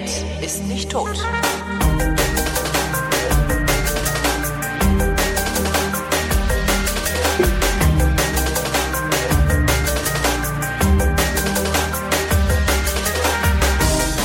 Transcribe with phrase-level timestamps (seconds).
[0.00, 1.18] Internet ist nicht tot.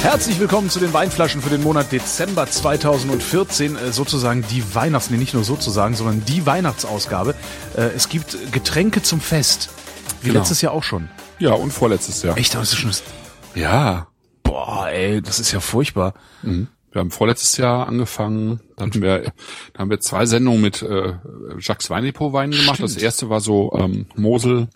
[0.01, 3.75] Herzlich willkommen zu den Weinflaschen für den Monat Dezember 2014.
[3.75, 7.33] Äh, sozusagen die Weihnachts-, nee, nicht nur sozusagen, sondern die Weihnachtsausgabe.
[7.75, 9.69] Äh, Es gibt Getränke zum Fest.
[10.21, 10.39] Wie Genau.
[10.39, 11.09] letztes Jahr auch schon.
[11.39, 12.37] Ja, und vorletztes Jahr.
[12.37, 12.91] Echt, das ist schon...
[13.55, 14.07] Ja.
[15.05, 16.13] Ey, das ist ja furchtbar.
[16.91, 19.33] Wir haben vorletztes Jahr angefangen, da hatten wir,
[19.73, 21.13] da haben wir zwei Sendungen mit äh,
[21.59, 22.81] Jacques Weinepo Wein gemacht.
[22.81, 24.69] Das erste war so ähm, Mosel,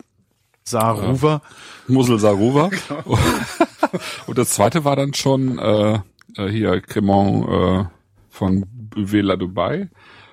[0.62, 1.42] Saruva.
[1.88, 2.68] Mosel Saruva.
[4.26, 6.00] und das zweite war dann schon äh,
[6.36, 7.84] äh, hier Cremant äh,
[8.28, 9.88] von Villa Dubai.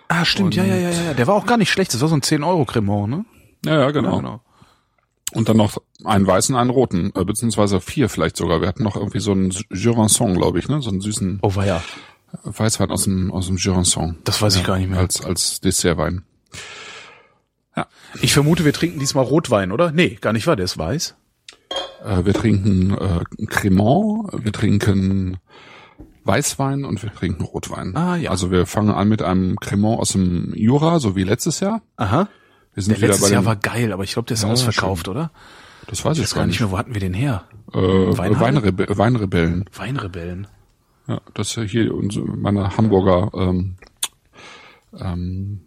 [0.10, 1.14] Ah, stimmt, ja, ja, ja, ja.
[1.14, 1.94] Der war auch gar nicht schlecht.
[1.94, 3.26] Das war so ein 10-Euro-Cremant, ne?
[3.66, 4.12] Ja, ja, genau.
[4.12, 4.42] Ja, genau.
[5.38, 8.60] Und dann noch einen weißen, einen roten, äh, beziehungsweise vier vielleicht sogar.
[8.60, 10.82] Wir hatten noch irgendwie so einen Jurançon, glaube ich, ne?
[10.82, 11.84] So einen süßen Oh, war ja.
[12.44, 14.16] Weißwein aus dem aus dem Jurançon.
[14.24, 15.00] Das weiß ich gar nicht mehr.
[15.00, 16.24] Als als Dessertwein.
[18.22, 19.92] Ich vermute, wir trinken diesmal Rotwein, oder?
[19.92, 21.16] Nee, gar nicht wahr, der ist weiß.
[22.04, 25.38] Äh, wir trinken äh, Cremant, wir trinken
[26.24, 27.96] Weißwein und wir trinken Rotwein.
[27.96, 28.32] Ah, ja.
[28.32, 31.82] Also wir fangen an mit einem Cremant aus dem Jura, so wie letztes Jahr.
[31.96, 32.28] Aha.
[32.78, 34.50] Wir sind Der wieder letztes bei Jahr war geil, aber ich glaube, der ist Ja,
[34.52, 35.32] ausverkauft, oder?
[35.88, 37.46] das weiß Ich ich weiß gar nicht mehr, wo hatten wir den her?
[37.74, 37.78] Äh?
[37.80, 39.66] Weinrebe Weinrebellen.
[39.74, 40.46] Weinrebellen.
[41.08, 43.78] Ja, das ist hier unser, meine Hamburger, ähm,
[44.96, 45.62] ähm,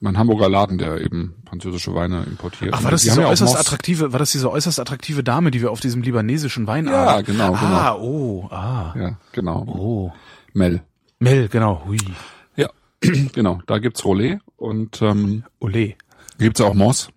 [0.00, 2.74] mein Hamburger Laden, der eben französische Weine importiert.
[2.74, 5.60] Ach, war das Die diese ja äußerst attraktive, war das diese äußerst attraktive Dame, die
[5.62, 9.62] wir auf diesem libanesischen Wein Ja, genau, Ah, oh, ah, Ja, genau.
[9.68, 10.12] oh.
[10.52, 10.82] Mel.
[11.20, 11.98] Mel, genau, hui.
[12.56, 12.70] Ja,
[13.32, 13.60] genau.
[13.68, 15.94] Da gibt's Rollet und ähm, Ole.
[16.44, 17.08] Gibt's auch Moss.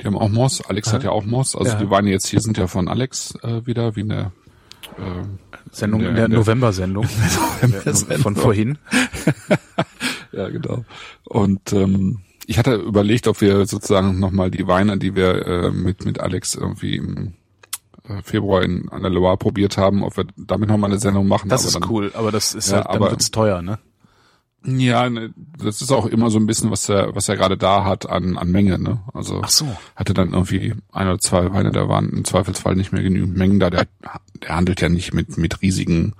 [0.00, 0.62] Die haben auch Moss.
[0.64, 1.54] Alex hat ja auch Moss.
[1.54, 1.78] Also Ja.
[1.78, 4.32] die Weine jetzt hier sind ja von Alex äh, wieder, wie in der
[4.96, 5.22] äh,
[5.70, 7.04] Sendung, in der der- November-Sendung.
[8.22, 8.78] Von vorhin.
[10.32, 10.84] Ja, genau.
[11.24, 16.04] Und ähm, ich hatte überlegt, ob wir sozusagen nochmal die Weine, die wir äh, mit,
[16.04, 17.34] mit Alex irgendwie im
[18.08, 21.48] äh, Februar in, an der Loire probiert haben, ob wir damit nochmal eine Sendung machen.
[21.48, 23.80] Das Aber ist dann, cool, aber das ist Ja, halt, dann aber- wird's teuer, ne?
[24.64, 27.84] Ja, ne, das ist auch immer so ein bisschen, was er, was er gerade da
[27.84, 29.00] hat an, an Menge, ne?
[29.14, 29.66] Also Ach so.
[29.96, 33.58] hatte dann irgendwie ein oder zwei Weine, da waren im Zweifelsfall nicht mehr genügend Mengen
[33.58, 33.70] da.
[33.70, 33.86] Der,
[34.42, 36.14] der handelt ja nicht mit, mit riesigen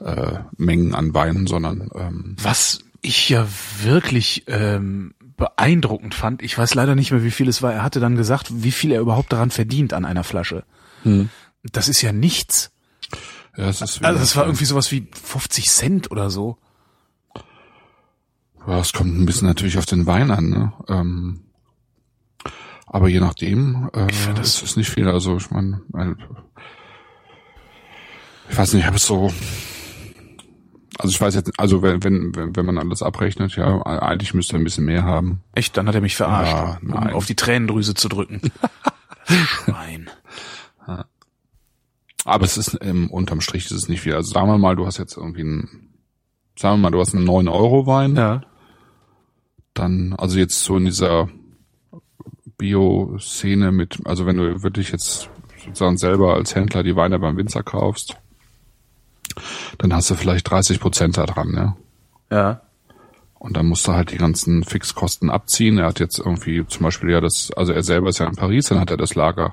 [0.00, 3.46] äh, Mengen an Weinen, sondern ähm, Was ich ja
[3.82, 8.00] wirklich ähm, beeindruckend fand, ich weiß leider nicht mehr, wie viel es war, er hatte
[8.00, 10.64] dann gesagt, wie viel er überhaupt daran verdient an einer Flasche.
[11.62, 12.72] Das ist ja nichts.
[13.56, 16.58] ja, es ist Also das war irgendwie sowas wie 50 Cent oder so.
[18.66, 20.72] Ja, es kommt ein bisschen natürlich auf den Wein an, ne?
[20.88, 21.40] Ähm,
[22.86, 25.08] aber je nachdem, äh, das- ist es nicht viel.
[25.08, 25.80] Also ich meine,
[28.48, 29.32] ich weiß nicht, ich habe es so.
[30.98, 34.60] Also ich weiß jetzt, also wenn, wenn, wenn man alles abrechnet, ja, eigentlich müsste er
[34.60, 35.42] ein bisschen mehr haben.
[35.52, 37.12] Echt, dann hat er mich verarscht, Ja, um nein.
[37.12, 38.40] auf die Tränendrüse zu drücken.
[39.26, 40.08] Schwein.
[42.24, 44.14] Aber es ist ähm, unterm Strich ist es nicht viel.
[44.14, 45.90] Also sagen wir mal, du hast jetzt irgendwie einen,
[46.58, 48.40] sagen wir mal, du hast einen 9 Euro Wein, Ja.
[49.78, 51.28] Dann, also jetzt so in dieser
[52.58, 55.28] Bio-Szene mit, also wenn du wirklich jetzt
[55.64, 58.16] sozusagen selber als Händler die Weine beim Winzer kaufst,
[59.78, 61.76] dann hast du vielleicht 30 Prozent da dran, ja.
[62.30, 62.60] Ja.
[63.38, 65.78] Und dann musst du halt die ganzen Fixkosten abziehen.
[65.78, 68.66] Er hat jetzt irgendwie zum Beispiel ja das, also er selber ist ja in Paris,
[68.66, 69.52] dann hat er das Lager.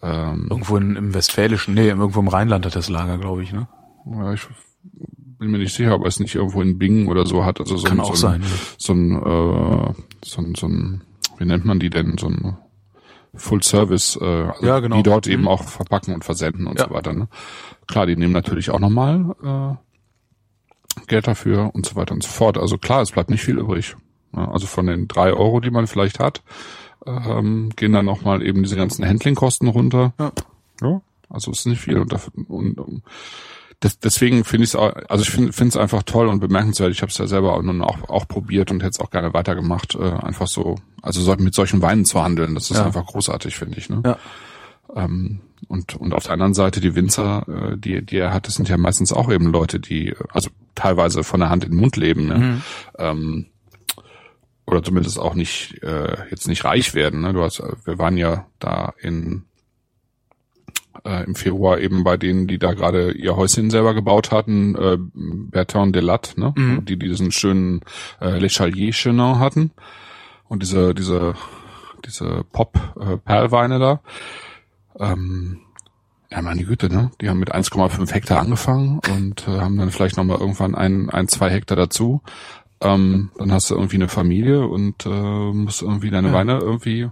[0.00, 3.66] Ähm, Irgendwo in, im Westfälischen, nee, irgendwo im Rheinland hat das Lager, glaube ich, ne?
[4.06, 4.46] ja, ich
[5.40, 7.58] bin mir nicht sicher, ob er es nicht irgendwo in Bingen oder so hat.
[7.60, 8.42] Also so Kann ein, auch so sein.
[8.42, 11.00] ein, so ein, äh, so ein, so ein,
[11.38, 12.16] wie nennt man die denn?
[12.18, 12.56] So ein
[13.34, 14.96] Full Service, äh, also Ja, genau.
[14.96, 15.32] die dort Mhm.
[15.32, 16.88] eben auch verpacken und versenden und Ja.
[16.88, 17.12] so weiter.
[17.12, 17.28] Ne?
[17.86, 22.58] Klar, die nehmen natürlich auch nochmal äh, Geld dafür und so weiter und so fort.
[22.58, 23.96] Also klar, es bleibt nicht viel übrig.
[24.36, 26.42] Ja, also von den drei Euro, die man vielleicht hat,
[27.06, 30.12] ähm, gehen dann nochmal eben diese ganzen Handlingkosten runter.
[30.18, 30.32] Ja.
[30.82, 31.98] Ja, also es ist nicht viel.
[31.98, 33.02] Und, dafür- und um,
[33.80, 36.92] das, deswegen finde ich es, also ich finde es einfach toll und bemerkenswert.
[36.92, 39.32] Ich habe es ja selber auch, nun auch, auch probiert und hätte es auch gerne
[39.32, 39.94] weitergemacht.
[39.94, 42.84] Äh, einfach so, also so mit solchen Weinen zu handeln, das ist Ja.
[42.86, 43.88] einfach großartig, finde ich.
[43.88, 44.02] Ne?
[44.04, 44.18] Ja.
[44.94, 48.54] Ähm, und, und auf der anderen Seite die Winzer, äh, die, die er hat, das
[48.54, 51.96] sind ja meistens auch eben Leute, die also teilweise von der Hand in den Mund
[51.96, 52.26] leben.
[52.28, 52.38] Ne?
[52.38, 52.62] Mhm.
[52.98, 53.46] Ähm,
[54.66, 57.22] oder zumindest auch nicht äh, jetzt nicht reich werden.
[57.22, 57.32] Ne?
[57.32, 59.44] Du hast, wir waren ja da in
[61.04, 64.96] äh, im Februar eben bei denen, die da gerade ihr Häuschen selber gebaut hatten, äh,
[64.98, 66.52] Bertrand Delatte, ne?
[66.56, 66.84] Mhm.
[66.84, 67.80] die diesen schönen
[68.20, 69.70] äh, Le Chalier Chenin hatten
[70.48, 71.34] und diese diese
[72.04, 74.00] diese Pop äh, da.
[74.98, 75.60] Ähm,
[76.30, 77.10] Ja, meine Güte, ne?
[77.20, 81.28] Die haben mit 1,5 Hektar angefangen und äh, haben dann vielleicht nochmal irgendwann ein, ein,
[81.28, 82.22] zwei Hektar dazu.
[82.80, 86.34] Ähm, dann hast du irgendwie eine Familie und äh, musst irgendwie deine Ja.
[86.34, 87.10] Weine irgendwie,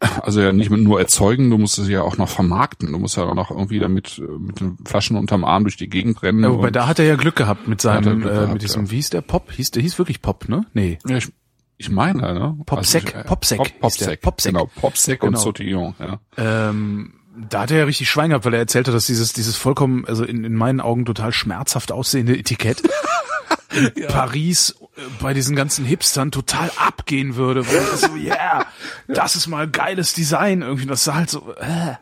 [0.00, 2.92] also ja nicht nur erzeugen, du musst sie ja auch noch vermarkten.
[2.92, 5.88] Du musst ja auch noch irgendwie damit äh, mit den Flaschen unterm Arm durch die
[5.88, 6.42] Gegend rennen.
[6.42, 8.90] Ja, wobei da hat er ja Glück gehabt mit seinem, äh, gehabt, mit diesem, ja.
[8.90, 9.52] wie hieß der Pop?
[9.52, 10.66] Hieß der hieß wirklich Pop, ne?
[10.74, 10.98] Nee.
[11.06, 11.28] ja, ich,
[11.76, 12.56] ich meine, ne?
[12.66, 14.52] Popsec, Also Popsec Pop, hieß der, Popsec, Popsec.
[14.52, 15.30] Genau, Popsec Genau.
[15.30, 16.20] und Sautillon, ja.
[16.36, 17.14] Ähm,
[17.50, 20.24] da hat er ja richtig Schwein gehabt, weil er erzählte, dass dieses, dieses vollkommen, also
[20.24, 22.82] in, in meinen Augen total schmerzhaft aussehende Etikett
[23.94, 27.66] in Paris äh, bei diesen ganzen Hipstern total abgehen würde.
[27.66, 28.66] Wo er so, yeah,
[29.08, 30.86] das ist mal geiles Design irgendwie.
[30.86, 31.94] Das sah halt so, äh.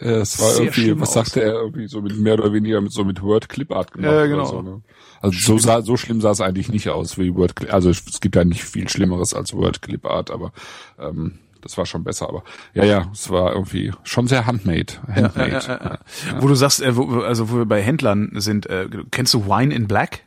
[0.00, 1.14] Äh, Es war Sehr irgendwie, was aus.
[1.14, 4.10] sagte er, irgendwie so mit mehr oder weniger mit so mit Word Clip Art gemacht.
[4.10, 4.46] Ja, oder genau.
[4.46, 4.82] So, ne?
[5.20, 7.72] Also so sah, so schlimm sah es eigentlich nicht aus wie Word Clip.
[7.72, 10.52] Also es gibt ja nicht viel Schlimmeres als Word Clip Art, aber
[10.98, 12.28] ähm, das war schon besser.
[12.28, 12.42] Aber
[12.74, 14.94] ja, ja, es war irgendwie schon sehr handmade.
[15.08, 15.50] handmade.
[15.50, 15.98] Ja, ja, ja,
[16.32, 16.42] ja.
[16.42, 19.74] Wo du sagst, äh, wo, also wo wir bei Händlern sind, äh, kennst du Wine
[19.74, 20.20] in Black?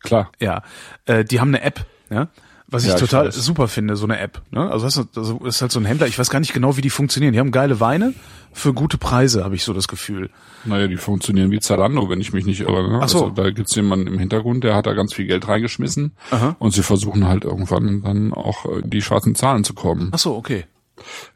[0.00, 0.30] Klar.
[0.40, 0.62] Ja,
[1.06, 2.28] äh, die haben eine App, ja.
[2.72, 3.34] Was ich Ja, ich total weiß.
[3.34, 4.42] super finde, so eine App.
[4.52, 4.70] Ne?
[4.70, 6.82] Also das ist, also ist halt so ein Händler, ich weiß gar nicht genau, wie
[6.82, 7.32] die funktionieren.
[7.32, 8.14] Die haben geile Weine
[8.52, 10.30] für gute Preise, habe ich so das Gefühl.
[10.64, 12.88] Naja, die funktionieren wie Zalando, wenn ich mich nicht irre.
[12.88, 13.00] Ne?
[13.02, 13.24] Ach so.
[13.24, 16.54] Also da gibt's jemanden im Hintergrund, der hat da ganz viel Geld reingeschmissen Aha.
[16.60, 20.10] und sie versuchen halt irgendwann dann auch äh, die schwarzen Zahlen zu kommen.
[20.12, 20.64] Ach so, okay.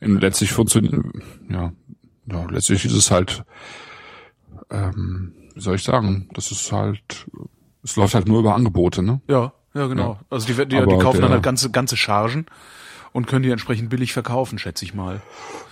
[0.00, 0.94] Und letztlich funktioniert,
[1.50, 1.72] ja,
[2.26, 3.43] ja, letztlich ist es halt,
[4.70, 7.26] ähm, wie soll ich sagen, das ist halt,
[7.85, 9.21] es läuft halt nur über Angebote, ne?
[9.29, 10.19] Ja, ja, genau.
[10.31, 12.47] Also die, die, die kaufen dann der- halt ganze, ganze Chargen
[13.13, 15.21] und können die entsprechend billig verkaufen, schätze ich mal.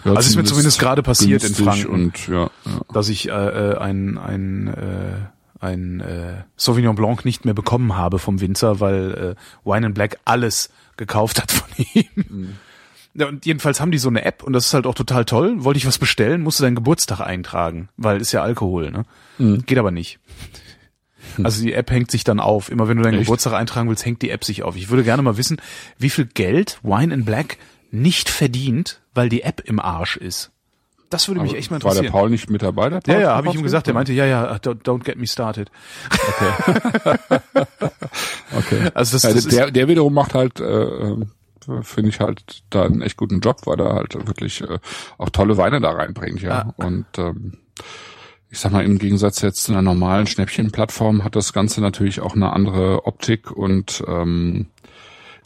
[0.04, 1.86] Ja, Also ist mir zumindest gerade passiert in Franken.
[1.88, 2.50] Und ja, ja.
[2.92, 8.18] Dass ich äh, äh, ein, ein, äh, ein äh, Sauvignon Blanc nicht mehr bekommen habe
[8.18, 12.04] vom Winzer, weil äh, Wine and Black alles gekauft hat von ihm.
[12.28, 12.48] Mhm.
[13.14, 15.64] Ja, und jedenfalls haben die so eine App und das ist halt auch total toll.
[15.64, 19.04] Wollte ich was bestellen, musst du deinen Geburtstag eintragen, weil ist ja Alkohol, ne?
[19.38, 19.64] Mhm.
[19.66, 20.18] Geht aber nicht.
[21.42, 22.70] Also die App hängt sich dann auf.
[22.70, 23.24] Immer wenn du deinen Echt?
[23.24, 24.76] Geburtstag eintragen willst, hängt die App sich auf.
[24.76, 25.60] Ich würde gerne mal wissen,
[25.98, 27.58] wie viel Geld Wine and Black
[27.90, 30.50] nicht verdient, weil die App im Arsch ist.
[31.10, 32.12] Das würde mich echt mal War der interessieren.
[32.12, 32.88] Paul nicht mit dabei?
[32.88, 33.86] Der Paul Ja, ja, habe ich ihm gesagt.
[33.86, 35.70] Der meinte, ja, ja, don't, don't get me started.
[38.56, 38.90] Okay.
[38.94, 41.16] Also das, Ja, das der, der wiederum macht halt, äh, äh,
[41.82, 44.78] finde ich halt da einen echt guten Job, weil er halt wirklich äh,
[45.18, 46.72] auch tolle Weine da reinbringt, ja.
[46.76, 47.58] Und ähm,
[48.52, 52.36] ich sag mal, im Gegensatz jetzt zu einer normalen Schnäppchenplattform hat das Ganze natürlich auch
[52.36, 54.66] eine andere Optik und ähm,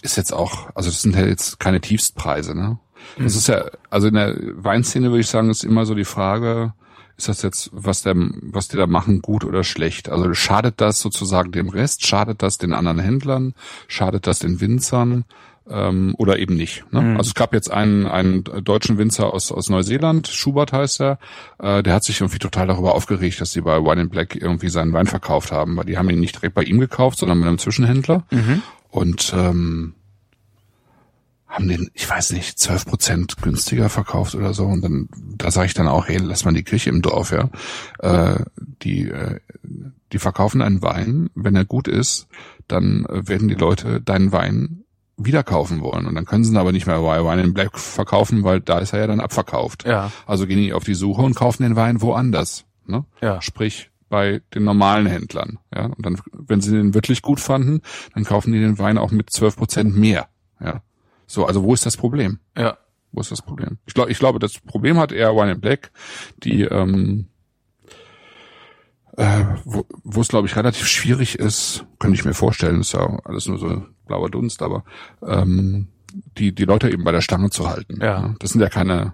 [0.03, 2.79] ist jetzt auch, also das sind ja jetzt keine Tiefstpreise, ne?
[3.17, 6.73] Das ist ja, also in der Weinszene würde ich sagen, ist immer so die Frage,
[7.17, 10.09] ist das jetzt, was der, was die da machen, gut oder schlecht?
[10.09, 12.05] Also schadet das sozusagen dem Rest?
[12.05, 13.55] Schadet das den anderen Händlern?
[13.87, 15.25] Schadet das den Winzern?
[15.69, 16.85] Ähm, oder eben nicht.
[16.93, 17.17] Ne?
[17.19, 21.19] Also es gab jetzt einen, einen deutschen Winzer aus, aus Neuseeland, Schubert heißt er,
[21.59, 24.69] äh, der hat sich irgendwie total darüber aufgeregt, dass sie bei Wine and Black irgendwie
[24.69, 27.49] seinen Wein verkauft haben, weil die haben ihn nicht direkt bei ihm gekauft, sondern mit
[27.49, 28.25] einem Zwischenhändler.
[28.91, 29.95] Und ähm,
[31.49, 34.67] haben den, ich weiß nicht, 12 Prozent günstiger verkauft oder so.
[34.67, 37.49] Und dann, da sage ich dann auch, hey, lass mal die Kirche im Dorf, ja.
[38.01, 38.45] Äh,
[38.83, 39.41] die, äh,
[40.13, 42.29] die verkaufen einen Wein, wenn er gut ist,
[42.69, 44.85] dann äh, werden die Leute deinen Wein
[45.17, 46.07] wieder kaufen wollen.
[46.07, 48.79] Und dann können sie ihn aber nicht mehr bei Wine in Black verkaufen, weil da
[48.79, 49.87] ist er ja dann abverkauft.
[49.87, 50.11] Ja.
[50.27, 52.65] Also gehen die auf die Suche und kaufen den Wein woanders.
[52.87, 53.05] Ne?
[53.21, 53.41] Ja.
[53.41, 55.59] Sprich, bei den normalen Händlern.
[55.75, 57.81] Ja, und dann, wenn sie den wirklich gut fanden,
[58.15, 60.29] dann kaufen die den Wein auch mit 12 Prozent mehr.
[60.61, 60.83] Ja.
[61.27, 62.39] So, also wo ist das Problem?
[62.57, 62.77] ja.
[63.13, 63.79] Wo ist das Problem?
[63.87, 65.91] Ich glaube, ich glaube, das Problem hat eher Wine and Black,
[66.43, 67.29] die, ähm,
[69.17, 73.49] äh, wo es, glaube ich, relativ schwierig ist, könnte ich mir vorstellen, ist ja alles
[73.49, 74.85] nur so blauer Dunst, aber
[75.27, 75.89] ähm,
[76.39, 77.99] die, die Leute eben bei der Stange zu halten.
[78.01, 78.35] Ja.
[78.39, 79.13] Das sind ja keine,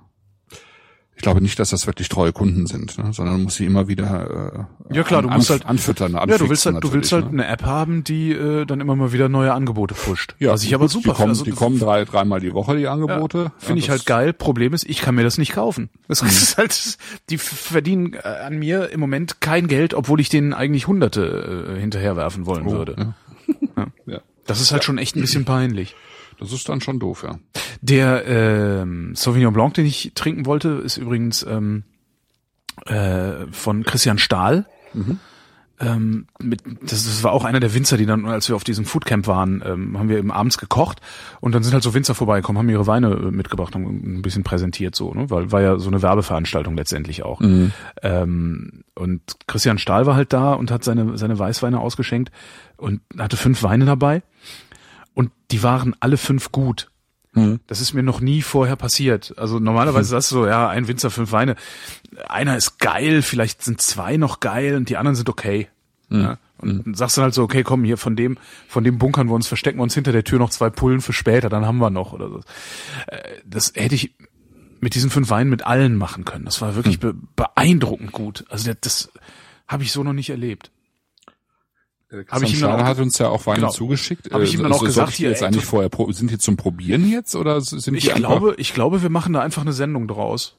[1.17, 3.13] ich glaube nicht, dass das wirklich treue Kunden sind, ne?
[3.13, 6.25] sondern man muss sie immer wieder äh, Ja, klar, du an- musst halt- anfüttern, Ja,
[6.39, 7.43] du willst halt, du willst halt ne?
[7.45, 10.35] eine App haben, die äh, dann immer mal wieder neue Angebote pusht.
[10.39, 12.87] Ja, Was ich aber super die kommen, also, die kommen drei, dreimal die Woche, die
[12.89, 13.53] Angebote.
[13.59, 14.33] Finde ich Ja, halt das- geil.
[14.33, 15.91] Problem ist, ich kann mir das nicht kaufen.
[16.09, 16.29] Das Mhm.
[16.29, 16.99] ist halt,
[17.31, 21.81] die verdienen äh, an mir im Moment kein Geld, obwohl ich denen eigentlich Hunderte äh,
[21.81, 23.15] hinterherwerfen wollen würde.
[23.77, 23.87] ja.
[24.07, 24.21] ja.
[24.47, 25.95] Das ist halt schon echt ein bisschen peinlich.
[26.39, 27.39] Das ist dann schon doof, ja.
[27.81, 31.85] Der ähm, Sauvignon Blanc, den ich trinken wollte, ist übrigens ähm,
[32.87, 34.67] äh, von Christian Stahl.
[35.83, 38.85] Ähm, mit, das, das war auch einer der Winzer, die dann, als wir auf diesem
[38.85, 41.01] Foodcamp waren, ähm, haben wir eben abends gekocht
[41.41, 44.45] und dann sind halt so Winzer vorbeigekommen, haben ihre Weine äh, mitgebracht und ein bisschen
[44.45, 45.29] präsentiert so, ne?
[45.29, 47.41] weil war ja so eine Werbeveranstaltung letztendlich auch.
[48.03, 52.31] Ähm, und Christian Stahl war halt da und hat seine seine Weißweine ausgeschenkt
[52.77, 54.23] und hatte fünf Weine dabei
[55.15, 56.92] und die waren alle fünf gut.
[57.35, 57.61] Mhm.
[57.67, 59.35] Das ist mir noch nie vorher passiert.
[59.39, 60.11] Also normalerweise mhm.
[60.11, 61.57] sagst du so, ja, ein Winzer, fünf Weine.
[62.29, 65.69] Einer ist geil, vielleicht sind zwei noch geil und die anderen sind okay.
[66.09, 66.21] Mhm.
[66.21, 66.39] Ja?
[66.59, 66.95] Und mhm.
[66.95, 69.79] sagst dann halt so, okay, komm, hier von dem, von dem bunkern wir uns, verstecken
[69.79, 72.29] wir uns hinter der Tür noch zwei Pullen für später, dann haben wir noch oder
[72.29, 72.41] so.
[73.07, 74.15] Äh, das hätte ich
[74.81, 76.45] mit diesen fünf Weinen mit allen machen können.
[76.45, 77.29] Das war wirklich mhm.
[77.37, 78.45] beeindruckend gut.
[78.49, 79.13] Also das, das
[79.69, 80.71] habe ich so noch nicht erlebt.
[82.13, 84.33] Äh, habe ich ihm dann auch, hat uns ja auch Weine genau, zugeschickt.
[84.33, 87.11] Habe ich ihm dann auch so, gesagt, hier jetzt eigentlich vorher sind die zum Probieren
[87.11, 90.57] jetzt oder sind ich die glaube, ich glaube, wir machen da einfach eine Sendung draus.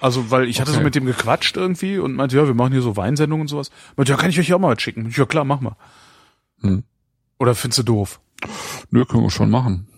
[0.00, 0.80] Also, weil ich hatte okay.
[0.80, 3.70] so mit dem gequatscht irgendwie und meinte, ja, wir machen hier so Weinsendungen und sowas.
[3.96, 5.10] Meinte, ja, kann ich euch auch mal was schicken?
[5.14, 5.76] Ja, klar, mach mal.
[6.60, 6.82] Hm.
[7.38, 8.20] Oder findest du doof?
[8.90, 9.88] Nö, können wir schon machen.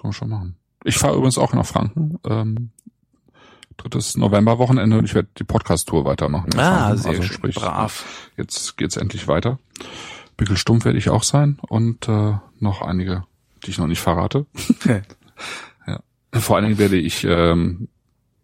[0.00, 0.56] Können wir schon machen.
[0.84, 2.18] Ich fahre übrigens auch nach Franken.
[2.24, 2.70] Ähm,
[3.76, 6.58] drittes Novemberwochenende und ich werde die Podcast-Tour weitermachen.
[6.58, 7.22] Ah, sehr also.
[7.22, 8.04] Sprich, brav.
[8.36, 9.58] Jetzt geht's endlich weiter.
[10.36, 13.24] Bickelstumpf werde ich auch sein und äh, noch einige,
[13.64, 14.46] die ich noch nicht verrate.
[14.84, 16.00] ja.
[16.32, 17.88] Vor allen Dingen werde ich ähm,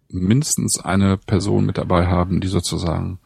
[0.08, 3.18] mindestens eine Person mit dabei haben, die sozusagen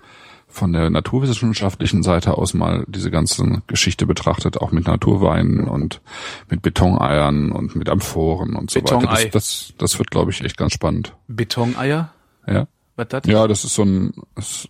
[0.49, 6.01] von der naturwissenschaftlichen Seite aus mal diese ganze Geschichte betrachtet, auch mit Naturweinen und
[6.49, 9.07] mit Betoneiern und mit Amphoren und so Betonei.
[9.07, 9.31] weiter.
[9.31, 11.15] Das, das, das wird, glaube ich, echt ganz spannend.
[11.29, 12.13] Betoneier?
[12.47, 12.69] Ja.
[12.97, 13.27] Was das?
[13.27, 14.69] Ja, das ist so ein, das,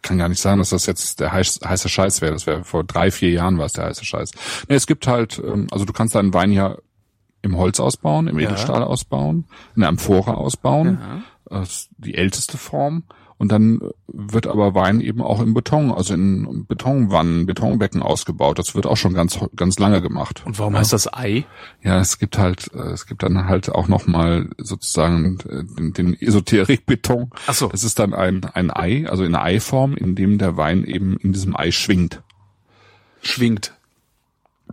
[0.00, 2.32] kann gar nicht sagen, dass das jetzt der heiß, heiße Scheiß wäre.
[2.32, 4.30] Das wäre vor drei, vier Jahren war es der heiße Scheiß.
[4.68, 6.76] Nee, es gibt halt, ähm, also du kannst deinen Wein ja
[7.42, 8.86] im Holz ausbauen, im Edelstahl ja.
[8.86, 10.98] ausbauen, in der Amphore ausbauen.
[11.00, 11.22] Ja.
[11.58, 13.04] Das ist die älteste Form.
[13.42, 18.56] Und dann wird aber Wein eben auch in Beton, also in Betonwannen, Betonbecken ausgebaut.
[18.56, 20.44] Das wird auch schon ganz ganz lange gemacht.
[20.46, 20.78] Und warum ja.
[20.78, 21.44] heißt das Ei?
[21.82, 25.92] Ja, es gibt halt, äh, es gibt dann halt auch noch mal sozusagen äh, den,
[25.92, 27.32] den Esoterikbeton.
[27.48, 27.66] Ach so.
[27.66, 31.32] Das ist dann ein ein Ei, also in Eiform, in dem der Wein eben in
[31.32, 32.22] diesem Ei schwingt.
[33.22, 33.72] Schwingt.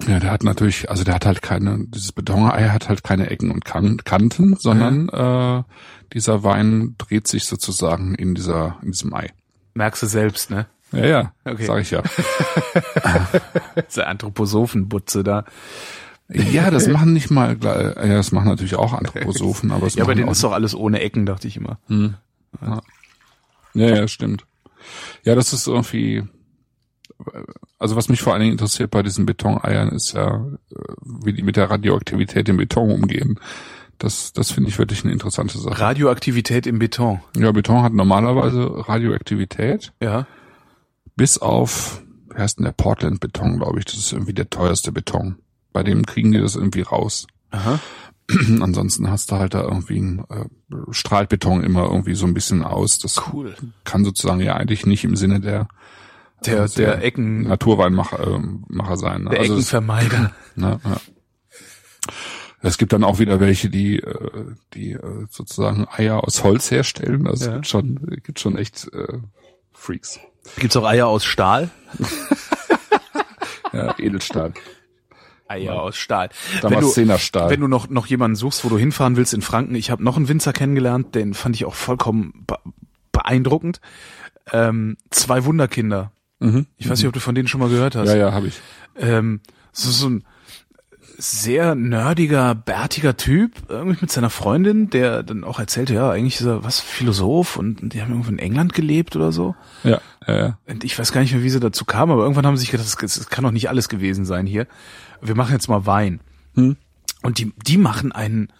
[0.07, 3.51] Ja, der hat natürlich, also der hat halt keine, dieses Betonei hat halt keine Ecken
[3.51, 5.63] und Kanten, sondern äh,
[6.13, 9.29] dieser Wein dreht sich sozusagen in dieser, in diesem Ei.
[9.73, 10.67] Merkst du selbst, ne?
[10.91, 11.65] Ja, ja, okay.
[11.65, 12.01] sag ich ja.
[13.87, 15.45] Diese Anthroposophenbutze da.
[16.29, 20.13] Ja, das machen nicht mal, ja, das machen natürlich auch Anthroposophen, aber es Ja, bei
[20.13, 21.79] denen ist doch alles ohne Ecken, dachte ich immer.
[21.87, 22.15] Hm.
[22.61, 22.81] Ja.
[23.73, 24.45] ja, ja, stimmt.
[25.23, 26.23] Ja, das ist irgendwie,
[27.79, 30.45] also was mich vor allen Dingen interessiert bei diesen Betoneiern ist ja,
[31.01, 33.39] wie die mit der Radioaktivität im Beton umgehen.
[33.97, 35.79] Das, das finde ich wirklich eine interessante Sache.
[35.79, 37.21] Radioaktivität im Beton.
[37.37, 39.93] Ja, Beton hat normalerweise Radioaktivität.
[40.01, 40.27] Ja.
[41.15, 42.01] Bis auf,
[42.33, 43.85] wie heißt denn der Portland-Beton, glaube ich.
[43.85, 45.37] Das ist irgendwie der teuerste Beton.
[45.73, 47.27] Bei dem kriegen die das irgendwie raus.
[47.51, 47.79] Aha.
[48.61, 50.45] Ansonsten hast du halt da irgendwie ein äh,
[50.91, 52.99] Strahlbeton immer irgendwie so ein bisschen aus.
[52.99, 53.55] Das cool.
[53.83, 55.67] kann sozusagen ja eigentlich nicht im Sinne der
[56.45, 59.23] der, äh, der Ecken Naturweinmacher äh, Macher sein.
[59.23, 59.31] Ne?
[59.31, 60.31] Der also Eckenvermeider.
[60.55, 60.97] Ne, ja.
[62.61, 67.27] Es gibt dann auch wieder welche, die, äh, die äh, sozusagen Eier aus Holz herstellen.
[67.27, 67.51] Also ja.
[67.51, 69.19] es gibt schon, gibt schon echt äh,
[69.71, 70.19] Freaks.
[70.57, 71.69] Gibt's auch Eier aus Stahl?
[73.73, 74.53] ja, Edelstahl.
[75.47, 75.79] Eier ja.
[75.79, 76.29] aus Stahl.
[76.61, 77.49] Damals wenn du, Stahl.
[77.49, 80.17] Wenn du noch, noch jemanden suchst, wo du hinfahren willst in Franken, ich habe noch
[80.17, 82.45] einen Winzer kennengelernt, den fand ich auch vollkommen
[83.11, 83.79] beeindruckend.
[84.51, 86.11] Ähm, zwei Wunderkinder.
[86.39, 86.65] Mhm.
[86.77, 88.07] Ich weiß nicht, ob du von denen schon mal gehört hast.
[88.07, 88.59] Ja, ja, habe ich.
[88.97, 89.41] Ähm,
[89.71, 90.23] so, so ein
[91.21, 96.45] sehr nerdiger, bärtiger Typ, irgendwie mit seiner Freundin, der dann auch erzählte, ja, eigentlich ist
[96.45, 99.53] er was Philosoph und die haben irgendwo in England gelebt oder so.
[99.83, 100.57] Ja, ja, ja.
[100.65, 102.71] Und ich weiß gar nicht mehr, wie sie dazu kam, aber irgendwann haben sie sich
[102.71, 104.65] gedacht, das, das kann doch nicht alles gewesen sein hier.
[105.21, 106.21] Wir machen jetzt mal Wein.
[106.55, 106.77] Hm.
[107.21, 108.53] Und die, die machen einen,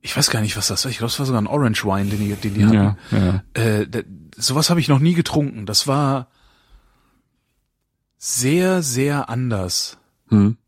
[0.00, 0.90] ich weiß gar nicht, was das war.
[0.90, 2.96] Ich glaube, es war sogar ein Orange Wine, den die, den die hatten.
[3.10, 3.62] Ja, ja.
[3.62, 3.86] Äh,
[4.34, 5.66] sowas habe ich noch nie getrunken.
[5.66, 6.28] Das war
[8.20, 9.96] sehr, sehr anders.
[10.28, 10.58] Hm.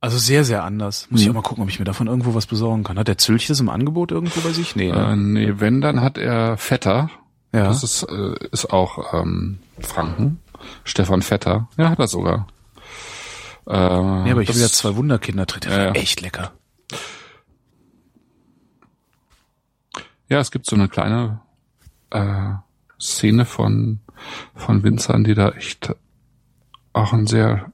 [0.00, 1.08] Also sehr, sehr anders.
[1.10, 1.24] Muss mhm.
[1.24, 2.98] ich auch mal gucken, ob ich mir davon irgendwo was besorgen kann.
[2.98, 4.74] Hat der Zülch das im Angebot irgendwo bei sich?
[4.74, 5.12] Nee, ne?
[5.12, 7.10] äh, nee, wenn, dann hat er Vetter.
[7.52, 7.64] Ja.
[7.64, 10.40] Das ist, äh, ist auch ähm, Franken.
[10.84, 11.68] Stefan Vetter.
[11.76, 12.46] Ja, hat er sogar.
[13.66, 15.60] Äh, ja, aber ich habe ja zwei Wunderkinder drin.
[15.62, 16.52] Der ja, echt lecker.
[20.28, 21.40] Ja, es gibt so eine kleine
[22.10, 22.52] äh,
[23.00, 24.00] Szene von,
[24.54, 25.94] von Winzern, die da echt
[26.92, 27.72] auch ein sehr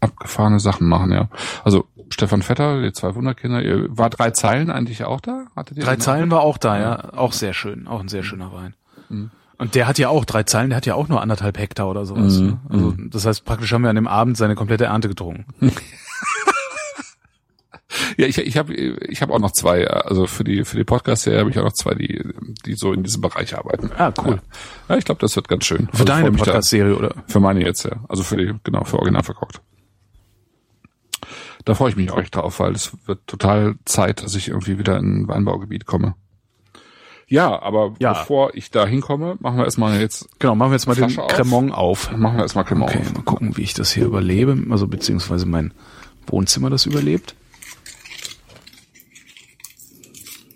[0.00, 1.28] abgefahrene Sachen machen, ja.
[1.64, 5.46] Also Stefan Vetter, die zwei Wunderkinder, ihr war drei Zeilen eigentlich auch da?
[5.56, 7.14] Hattet ihr drei Zeilen war auch da, ja.
[7.14, 8.74] Auch sehr schön, auch ein sehr schöner Wein.
[9.08, 9.30] Mhm.
[9.56, 12.06] Und der hat ja auch drei Zeilen, der hat ja auch nur anderthalb Hektar oder
[12.06, 12.38] sowas.
[12.38, 12.46] Mhm.
[12.46, 12.60] Ne?
[12.68, 13.10] Also mhm.
[13.10, 15.46] das heißt, praktisch haben wir an dem Abend seine komplette Ernte getrunken.
[18.16, 21.24] ja, ich, ich habe ich hab auch noch zwei, also für die für die Podcasts
[21.24, 22.22] hier habe ich auch noch zwei, die
[22.66, 23.90] die so in diesem Bereich arbeiten.
[23.96, 24.40] Ah, cool.
[24.88, 25.86] Ja, ja ich glaube, das wird ganz schön.
[25.88, 27.14] Für also deine Podcast-Serie oder?
[27.28, 29.60] Für meine jetzt ja, also für die genau für Original verkauft.
[31.64, 34.78] Da freue ich mich auch echt drauf, weil es wird total Zeit, dass ich irgendwie
[34.78, 36.14] wieder in ein Weinbaugebiet komme.
[37.26, 38.12] Ja, aber Ja.
[38.12, 41.20] bevor ich da hinkomme, machen wir erstmal jetzt, Genau, machen wir jetzt mal Flasche den
[41.24, 41.32] auf.
[41.32, 42.12] Cremant auf.
[42.12, 43.14] machen wir erstmal Cremant Okay, auf.
[43.14, 45.72] mal gucken, wie ich das hier überlebe, also beziehungsweise mein
[46.26, 47.34] Wohnzimmer das überlebt.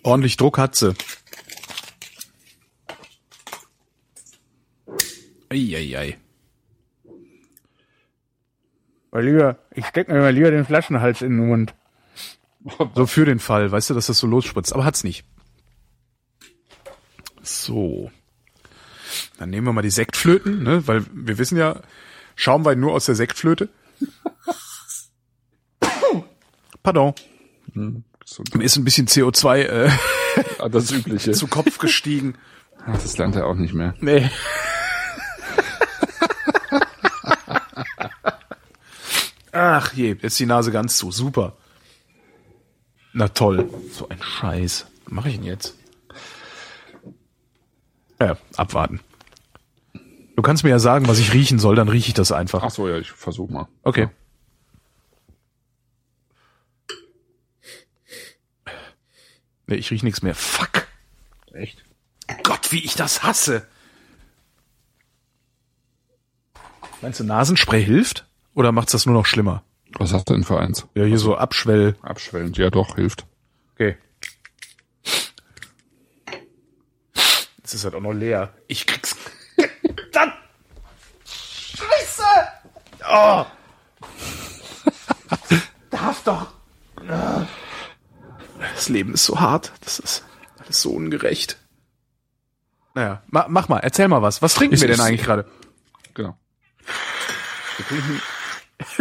[0.03, 0.95] Ordentlich Druck hat sie.
[5.51, 6.19] Eieiei.
[9.11, 11.75] Mal lieber, ich steck mir mal lieber den Flaschenhals in den Mund.
[12.95, 14.75] So für den Fall, weißt du, dass das so losspritzt.
[14.75, 15.25] Aber hat's nicht.
[17.41, 18.11] So.
[19.39, 20.87] Dann nehmen wir mal die Sektflöten, ne?
[20.87, 21.81] weil wir wissen ja,
[22.35, 23.69] Schaumwein nur aus der Sektflöte.
[26.83, 27.15] Pardon.
[27.75, 28.03] So,
[28.55, 29.91] Mir ist ein bisschen CO2 äh,
[30.59, 31.33] ah, das Übliche.
[31.33, 32.35] zu Kopf gestiegen.
[32.87, 33.95] Ach, das lernt er auch nicht mehr.
[34.01, 34.31] Nee.
[39.53, 41.11] Ach je, jetzt die Nase ganz zu.
[41.11, 41.57] Super.
[43.13, 43.69] Na toll.
[43.93, 44.87] So ein Scheiß.
[45.05, 45.75] Was mache ich denn jetzt?
[48.21, 49.01] Ja, abwarten.
[50.37, 52.63] Du kannst mir ja sagen, was ich riechen soll, dann rieche ich das einfach.
[52.63, 53.69] Ach so, ja, ich versuche mal.
[53.83, 54.09] Okay.
[59.69, 60.35] Nee, ich riech nichts mehr.
[60.35, 60.89] Fuck.
[61.53, 61.85] Echt?
[62.43, 63.67] Gott, wie ich das hasse.
[67.03, 68.27] Meinst du, Nasenspray hilft?
[68.55, 69.63] Oder macht's das nur noch schlimmer?
[69.99, 70.87] Was hast du denn für eins?
[70.95, 71.97] Ja, hier so Abschwell.
[72.01, 72.57] Abschwellend.
[72.57, 73.27] Ja, doch, hilft.
[73.75, 73.99] Okay.
[77.59, 78.55] Jetzt ist halt auch noch leer.
[78.69, 79.15] Ich krieg's.
[80.13, 80.33] Dann.
[81.27, 82.23] Scheiße!
[83.07, 83.45] Oh!
[85.91, 86.53] Darf doch.
[88.79, 89.73] Das Leben ist so hart.
[89.81, 90.25] Das ist
[90.63, 91.59] alles so ungerecht.
[92.95, 94.41] Naja, ma, mach mal, erzähl mal was.
[94.41, 95.47] Was trinken Ich- wir denn ich- eigentlich gerade?
[96.15, 96.39] Genau.
[97.77, 98.23] Wir trinken.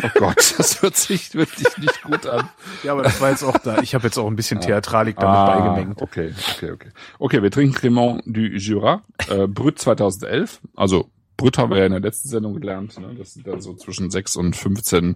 [0.02, 2.50] Oh Gott, das hört sich wirklich nicht gut an.
[2.82, 3.78] Ja, aber das war jetzt auch da.
[3.84, 6.02] Ich habe jetzt auch ein bisschen Theatralik damit Ah, beigemengt.
[6.02, 6.90] Okay, okay, okay.
[7.20, 10.60] Okay, wir trinken Cremant du Jura, äh, Brut 2011.
[10.76, 13.00] Also Brut haben wir ja in der letzten Sendung gelernt.
[13.00, 13.14] Ne?
[13.16, 15.16] Das sind dann so zwischen 6 und 15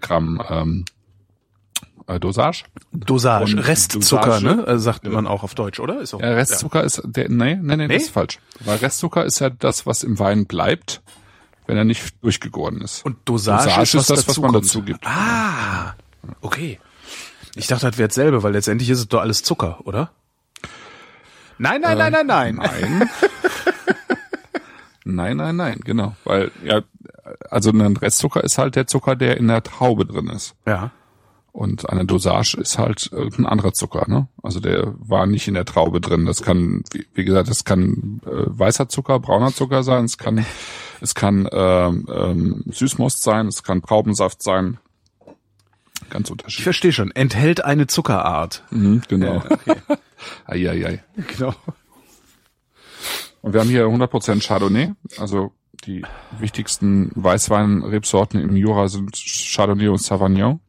[0.00, 0.84] Gramm ähm,
[2.08, 2.64] äh, Dosage.
[2.92, 4.44] Dosage, Und Restzucker, Dosage.
[4.44, 4.66] ne?
[4.66, 6.00] Äh, sagt man auch auf Deutsch, oder?
[6.00, 7.94] Ist auch, Ja, Restzucker ist der, nee, nee, nee, Nee?
[7.94, 8.38] das ist falsch.
[8.60, 11.02] Weil Restzucker ist ja das, was im Wein bleibt,
[11.66, 13.04] wenn er nicht durchgegoren ist.
[13.04, 14.64] Und Dosage, Dosage ist, ist das, was man kommt.
[14.64, 15.06] dazu gibt.
[15.06, 15.94] Ah,
[16.40, 16.80] okay.
[17.54, 20.10] Ich dachte, das wäre dasselbe, weil letztendlich ist es doch alles Zucker, oder?
[21.58, 22.54] Nein, nein, nein, nein, nein.
[22.56, 23.10] Nein.
[25.04, 26.14] nein, nein, nein, genau.
[26.24, 26.82] Weil, ja,
[27.50, 30.54] also ein Restzucker ist halt der Zucker, der in der Traube drin ist.
[30.66, 30.90] Ja.
[31.58, 34.28] Und eine Dosage ist halt irgendein anderer Zucker, ne?
[34.44, 36.24] Also der war nicht in der Traube drin.
[36.24, 40.46] Das kann, wie, gesagt, das kann äh, weißer Zucker, brauner Zucker sein, es kann,
[41.00, 44.78] es kann ähm, ähm, Süßmost sein, es kann Traubensaft sein.
[46.10, 46.62] Ganz Ich unterschiedlich.
[46.62, 47.10] verstehe schon.
[47.10, 48.62] Enthält eine Zuckerart.
[48.70, 49.34] Mhm, genau.
[49.34, 49.74] Ja, okay.
[50.46, 51.02] Eieiei.
[51.36, 51.56] genau.
[53.42, 54.92] Und wir haben hier 100% Chardonnay.
[55.18, 55.50] Also
[55.86, 56.04] die
[56.38, 60.60] wichtigsten Weißweinrebsorten im Jura sind Chardonnay und Sauvignon.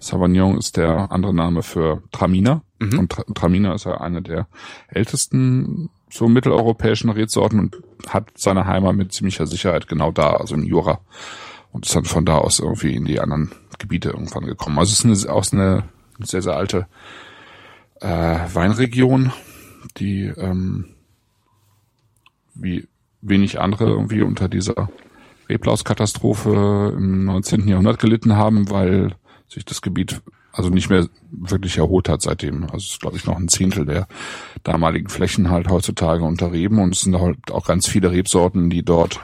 [0.00, 2.62] Sauvignon ist der andere Name für Traminer.
[2.78, 2.98] Mhm.
[2.98, 4.46] Und Tra Traminer ist ja eine der
[4.88, 7.76] ältesten so mitteleuropäischen Rebsorten und
[8.08, 11.00] hat seine Heimat mit ziemlicher Sicherheit genau da, also im Jura.
[11.72, 14.78] Und ist dann von da aus irgendwie in die anderen Gebiete irgendwann gekommen.
[14.78, 15.84] Also es ist eine, aus eine
[16.18, 16.86] sehr, sehr alte
[18.00, 19.32] äh, Weinregion,
[19.98, 20.86] die ähm,
[22.54, 22.88] wie
[23.20, 24.88] wenig andere irgendwie unter dieser
[25.48, 27.68] Reblauskatastrophe im 19.
[27.68, 29.14] Jahrhundert gelitten haben, weil
[29.48, 30.20] sich das Gebiet
[30.52, 32.64] also nicht mehr wirklich erholt hat seitdem.
[32.64, 34.08] Also es ist, glaube ich, noch ein Zehntel der
[34.64, 38.82] damaligen Flächen halt heutzutage unter Reben und es sind halt auch ganz viele Rebsorten, die
[38.82, 39.20] dort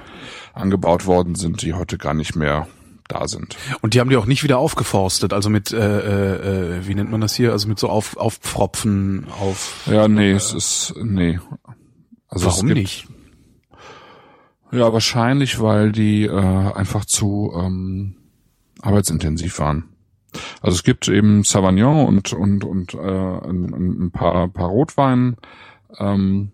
[0.53, 2.69] angebaut worden sind, die heute gar nicht mehr
[3.09, 3.57] da sind.
[3.81, 7.11] Und die haben die auch nicht wieder aufgeforstet, also mit, äh, äh, äh, wie nennt
[7.11, 7.53] man das hier?
[7.53, 9.87] Also mit so auf, Aufpfropfen, auf.
[9.87, 11.39] Ja, nee, es ist, nee.
[12.29, 13.09] Also Warum gibt, nicht?
[14.73, 18.17] Ja, wahrscheinlich, weil die äh, einfach zu ähm,
[18.81, 19.94] arbeitsintensiv waren.
[20.61, 25.37] Also es gibt eben Sauvignon und und und äh, ein, ein paar paar Rotwein
[25.99, 26.53] ähm,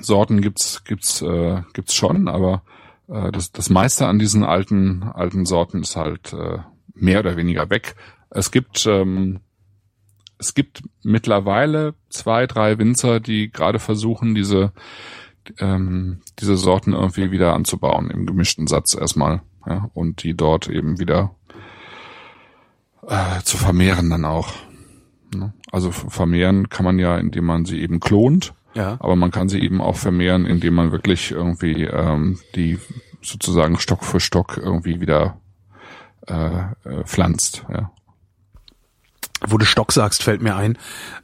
[0.00, 2.62] Sorten gibt's gibt's äh, gibt's schon, aber
[3.08, 6.58] äh, das das meiste an diesen alten alten Sorten ist halt äh,
[6.94, 7.94] mehr oder weniger weg.
[8.30, 9.40] Es gibt ähm,
[10.38, 14.72] es gibt mittlerweile zwei drei Winzer, die gerade versuchen diese
[15.58, 20.98] ähm, diese Sorten irgendwie wieder anzubauen im gemischten Satz erstmal ja, und die dort eben
[20.98, 21.34] wieder
[23.06, 24.52] äh, zu vermehren dann auch.
[25.34, 25.52] Ne?
[25.70, 28.96] Also vermehren kann man ja, indem man sie eben klont, Ja.
[29.00, 32.78] aber man kann sie eben auch vermehren, indem man wirklich irgendwie ähm, die
[33.22, 35.38] sozusagen Stock für Stock irgendwie wieder
[36.26, 36.34] äh,
[36.84, 37.64] äh, pflanzt.
[37.72, 37.90] Ja.
[39.46, 40.78] wo du Stock sagst, fällt mir ein,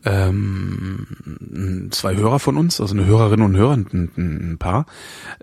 [0.04, 4.86] ähm, zwei Hörer von uns, also eine Hörerin und ein Hörer, ein, ein Paar,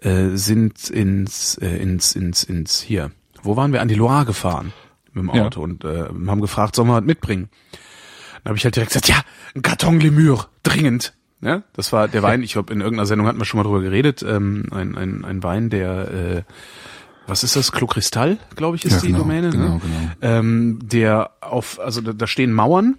[0.01, 3.11] äh, sind ins, äh, ins, ins, ins, hier,
[3.43, 3.81] wo waren wir?
[3.81, 4.73] An die Loire gefahren
[5.15, 5.63] mit dem Auto ja.
[5.63, 7.49] und äh, haben gefragt, sollen wir was mitbringen?
[8.43, 9.21] Dann habe ich halt direkt gesagt, ja,
[9.55, 11.13] ein Karton Lemur, dringend.
[11.41, 13.81] Ja, das war der Wein, ich glaube, in irgendeiner Sendung hatten wir schon mal drüber
[13.81, 16.43] geredet, ähm, ein, ein, ein Wein, der äh,
[17.27, 17.71] was ist das?
[17.71, 19.49] Klo Kristall, glaube ich, ist ja, die genau, Domäne.
[19.49, 19.81] Genau, ne?
[19.81, 20.11] genau.
[20.21, 22.97] Ähm, der auf, also da, da stehen Mauern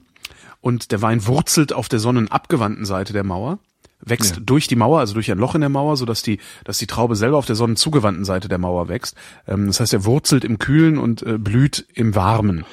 [0.60, 3.58] und der Wein wurzelt auf der sonnenabgewandten Seite der Mauer,
[4.00, 4.42] wächst ja.
[4.44, 6.86] durch die Mauer, also durch ein Loch in der Mauer, so dass die, dass die
[6.86, 9.16] Traube selber auf der sonnenzugewandten Seite der Mauer wächst.
[9.46, 12.64] Ähm, das heißt, er wurzelt im Kühlen und äh, blüht im Warmen.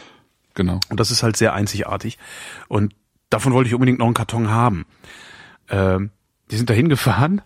[0.53, 0.79] Genau.
[0.89, 2.17] Und das ist halt sehr einzigartig.
[2.67, 2.93] Und
[3.29, 4.85] davon wollte ich unbedingt noch einen Karton haben.
[5.69, 6.11] Ähm,
[6.51, 7.41] die sind da hingefahren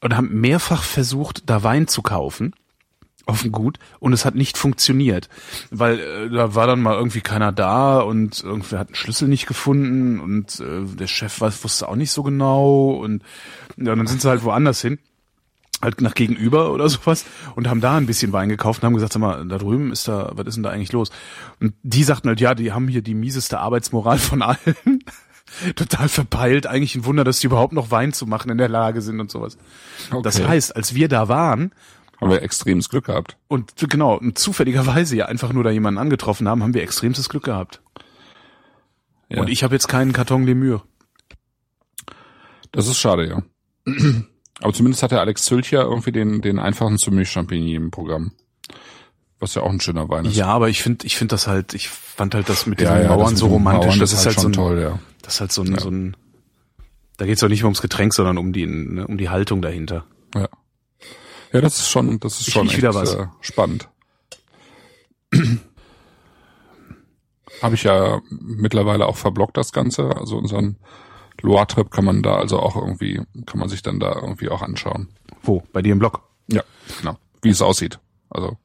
[0.00, 2.54] und haben mehrfach versucht, da Wein zu kaufen
[3.28, 5.28] auf dem Gut und es hat nicht funktioniert,
[5.70, 9.46] weil äh, da war dann mal irgendwie keiner da und irgendwer hat einen Schlüssel nicht
[9.46, 13.22] gefunden und äh, der Chef weiß, wusste auch nicht so genau und
[13.76, 14.98] ja, dann sind sie halt woanders hin,
[15.82, 19.12] halt nach gegenüber oder sowas und haben da ein bisschen Wein gekauft und haben gesagt,
[19.12, 21.10] sag mal, da drüben ist da, was ist denn da eigentlich los?
[21.60, 24.56] Und die sagten halt, ja, die haben hier die mieseste Arbeitsmoral von allen.
[25.76, 29.00] Total verpeilt, eigentlich ein Wunder, dass die überhaupt noch Wein zu machen in der Lage
[29.00, 29.56] sind und sowas.
[30.10, 30.20] Okay.
[30.22, 31.72] Das heißt, als wir da waren,
[32.20, 33.36] haben wir extremes Glück gehabt.
[33.48, 37.44] Und genau, und zufälligerweise ja einfach nur da jemanden angetroffen haben, haben wir extremstes Glück
[37.44, 37.80] gehabt.
[39.28, 39.40] Ja.
[39.40, 40.84] Und ich habe jetzt keinen Karton Lemur.
[42.72, 43.42] Das ist schade, ja.
[44.60, 48.32] Aber zumindest hat der Alex Zülch ja irgendwie den, den einfachen Zumilch-Champigny im Programm.
[49.38, 50.36] Was ja auch ein schöner Wein ist.
[50.36, 53.02] Ja, aber ich finde, ich finde das halt, ich fand halt das mit den ja,
[53.02, 53.86] ja, Mauern so romantisch.
[53.86, 54.98] Mauern, das, das, ist halt, halt so ein, toll, ja.
[55.22, 56.16] Das ist halt so ein, so ein,
[57.18, 60.06] da geht's doch nicht mehr ums Getränk, sondern um die, ne, um die Haltung dahinter.
[60.34, 60.48] Ja.
[61.52, 63.14] Ja, das ist schon, das ist schon echt, wieder was.
[63.14, 63.88] Äh, spannend.
[67.62, 70.16] Habe ich ja mittlerweile auch verblockt das Ganze.
[70.16, 70.76] Also unseren
[71.40, 75.08] Loire-Trip kann man da also auch irgendwie, kann man sich dann da irgendwie auch anschauen.
[75.42, 75.62] Wo?
[75.72, 76.22] Bei dir im Blog?
[76.48, 76.62] Ja,
[77.00, 77.16] genau.
[77.42, 77.98] Wie es aussieht.
[78.30, 78.58] Also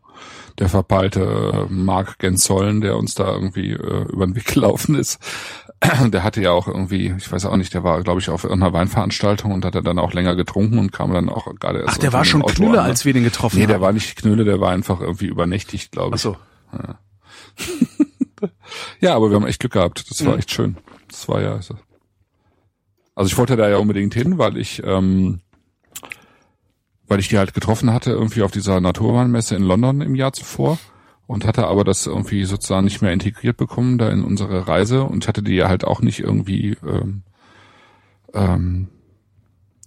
[0.59, 5.19] der verpeilte Mark Genzollen, der uns da irgendwie äh, über den Weg gelaufen ist,
[6.05, 8.73] der hatte ja auch irgendwie, ich weiß auch nicht, der war, glaube ich, auf irgendeiner
[8.73, 11.95] Weinveranstaltung und hat dann auch länger getrunken und kam dann auch gerade erst.
[11.95, 12.91] Ach, der war schon Knülle, an, ne?
[12.91, 13.67] als wir den getroffen nee, haben.
[13.67, 16.25] Nee, der war nicht Knülle, der war einfach irgendwie übernächtigt, glaube ich.
[16.25, 16.37] Ach so.
[16.77, 16.99] Ja.
[19.01, 20.09] ja, aber wir haben echt Glück gehabt.
[20.09, 20.39] Das war mhm.
[20.39, 20.77] echt schön.
[21.09, 21.59] Das war ja.
[23.15, 25.41] Also ich wollte da ja unbedingt hin, weil ich, ähm,
[27.07, 30.77] weil ich die halt getroffen hatte, irgendwie auf dieser Naturweinmesse in London im Jahr zuvor
[31.27, 35.27] und hatte aber das irgendwie sozusagen nicht mehr integriert bekommen da in unsere Reise und
[35.27, 37.23] hatte die halt auch nicht irgendwie ähm,
[38.33, 38.87] ähm,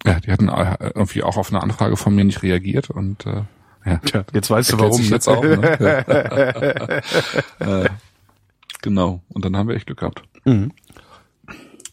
[0.05, 3.43] ja, die hatten irgendwie auch auf eine Anfrage von mir nicht reagiert und äh,
[3.85, 3.99] ja.
[3.99, 5.01] Tja, jetzt weißt du warum.
[5.01, 5.63] Jetzt auch, ne?
[7.61, 7.89] äh,
[8.83, 9.23] genau.
[9.29, 10.23] Und dann haben wir echt Glück gehabt.
[10.45, 10.73] Mhm.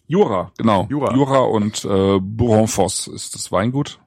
[0.08, 0.88] Jura, genau.
[0.90, 4.00] Jura, Jura und äh, Bourronfoss ist das Weingut.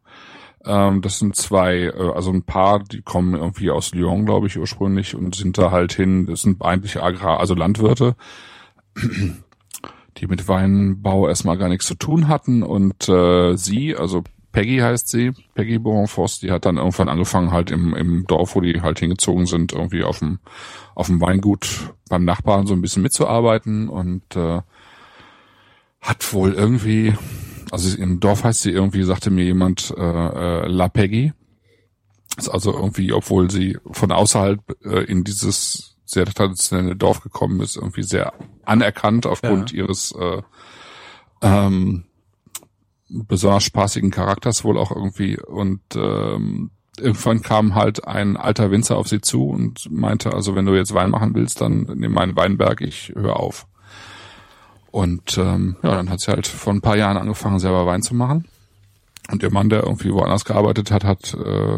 [0.66, 4.58] Ähm, das sind zwei, äh, also ein paar, die kommen irgendwie aus Lyon, glaube ich,
[4.58, 6.26] ursprünglich und sind da halt hin.
[6.26, 8.16] Das sind eigentlich Agrar, also Landwirte,
[10.18, 12.62] die mit Weinbau erstmal gar nichts zu tun hatten.
[12.62, 17.70] Und äh, sie, also Peggy heißt sie, Peggy Boronfoss, die hat dann irgendwann angefangen, halt
[17.70, 20.40] im, im Dorf, wo die halt hingezogen sind, irgendwie auf dem,
[20.94, 24.62] auf dem Weingut beim Nachbarn so ein bisschen mitzuarbeiten und äh,
[26.00, 27.14] hat wohl irgendwie
[27.70, 31.32] also im Dorf heißt sie irgendwie, sagte mir jemand, äh, äh, La Peggy.
[32.36, 37.76] Ist also irgendwie, obwohl sie von außerhalb äh, in dieses sehr traditionelle Dorf gekommen ist,
[37.76, 39.78] irgendwie sehr anerkannt aufgrund ja.
[39.78, 40.42] ihres äh,
[41.42, 42.04] ähm,
[43.08, 45.38] besonders spaßigen Charakters wohl auch irgendwie.
[45.40, 50.66] Und ähm, irgendwann kam halt ein alter Winzer auf sie zu und meinte, also wenn
[50.66, 53.66] du jetzt Wein machen willst, dann nimm meinen Weinberg, ich höre auf.
[54.96, 58.14] Und ähm, ja, dann hat sie halt vor ein paar Jahren angefangen, selber Wein zu
[58.14, 58.48] machen.
[59.30, 61.76] Und ihr Mann, der irgendwie woanders gearbeitet hat, hat äh,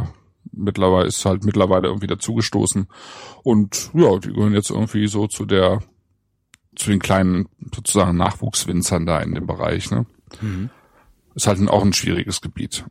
[0.52, 2.87] mittlerweile ist halt mittlerweile irgendwie dazugestoßen.
[3.42, 5.81] Und ja, die gehören jetzt irgendwie so zu der,
[6.76, 9.90] zu den kleinen sozusagen Nachwuchswinzern da in dem Bereich.
[9.90, 10.07] Ne?
[10.40, 10.70] Mhm.
[11.35, 12.85] Ist halt ein, auch ein schwieriges Gebiet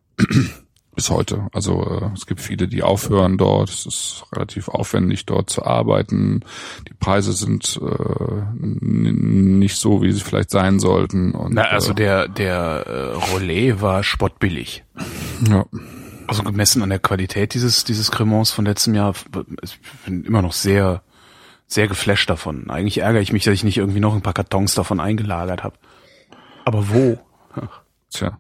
[0.98, 1.48] bis heute.
[1.54, 3.70] Also äh, es gibt viele, die aufhören dort.
[3.70, 6.44] Es ist relativ aufwendig, dort zu arbeiten.
[6.90, 11.34] Die Preise sind äh, nicht so, wie sie vielleicht sein sollten.
[11.34, 14.86] Und, Na, also äh, der der äh, Rollet war spottbillig.
[15.48, 15.66] Ja.
[16.26, 19.14] Also gemessen an der Qualität dieses dieses Cremants von letztem Jahr,
[19.62, 21.04] ich bin immer noch sehr
[21.68, 22.72] sehr geflasht davon.
[22.72, 25.78] Eigentlich ärgere ich mich, dass ich nicht irgendwie noch ein paar Kartons davon eingelagert habe.
[26.66, 27.20] Aber wo?
[27.54, 27.82] Ach.
[28.10, 28.40] Tja.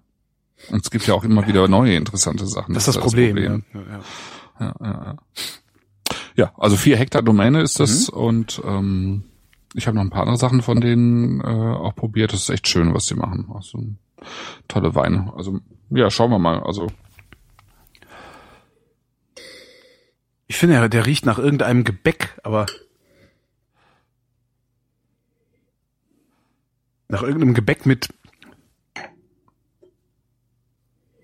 [0.70, 2.74] Und es gibt ja auch immer wieder neue interessante Sachen.
[2.74, 3.36] Das ist das, das Problem.
[3.36, 3.64] Problem.
[4.60, 5.18] Ja, ja, ja.
[6.36, 8.18] ja, also vier Hektar Domäne ist das mhm.
[8.18, 9.24] und ähm,
[9.76, 12.34] ich habe noch ein paar andere Sachen von denen äh, auch probiert.
[12.34, 13.50] Das ist echt schön, was sie machen.
[13.54, 13.84] Also
[14.68, 15.32] tolle Weine.
[15.36, 15.60] Also
[15.92, 16.62] ja, schauen wir mal.
[16.64, 16.88] Also
[20.48, 22.66] Ich finde, der- der riecht nach irgendeinem Gebäck, aber
[27.10, 28.10] nach irgendeinem Gebäck mit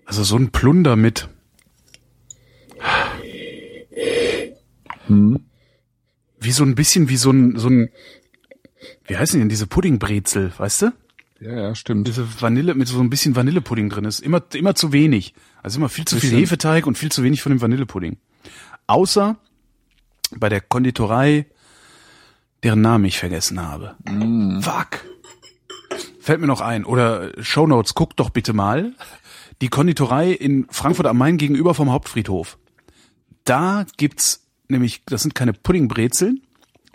[0.04, 1.28] also so ein Plunder mit
[5.06, 5.44] hm,
[6.40, 7.90] wie so ein bisschen wie so ein so ein
[9.06, 10.92] wie heißen denn diese Puddingbrezel, weißt du?
[11.44, 12.08] ja, ja, stimmt.
[12.08, 15.34] Diese Vanille mit so ein bisschen Vanillepudding drin ist immer immer zu wenig.
[15.62, 16.30] Also immer viel zu viel.
[16.30, 18.16] Hefeteig und viel zu wenig von dem Vanillepudding.
[18.86, 19.36] Außer
[20.36, 21.46] bei der Konditorei,
[22.62, 23.96] deren Namen ich vergessen habe.
[24.60, 25.04] Fuck.
[26.20, 26.84] Fällt mir noch ein.
[26.84, 28.94] Oder Shownotes, guckt doch bitte mal.
[29.60, 32.58] Die Konditorei in Frankfurt am Main gegenüber vom Hauptfriedhof.
[33.44, 36.40] Da gibt's nämlich, das sind keine Puddingbrezeln,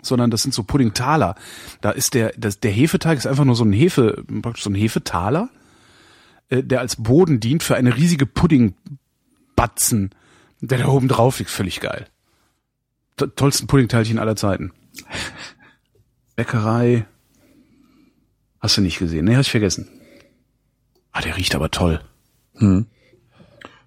[0.02, 1.34] sondern das sind so Puddingtaler.
[1.80, 4.74] Da ist der, das, der Hefeteig ist einfach nur so ein Hefe, praktisch so ein
[4.74, 5.50] Hefetaler,
[6.48, 10.10] äh, der als Boden dient für eine riesige Puddingbatzen,
[10.60, 11.50] der da oben drauf liegt.
[11.50, 12.06] Völlig geil.
[13.16, 14.72] To tollsten Puddingteilchen aller Zeiten.
[16.36, 17.06] Bäckerei.
[18.60, 19.24] Hast du nicht gesehen?
[19.24, 19.88] Nee, hast ich vergessen.
[21.12, 22.00] Ah, der riecht aber toll.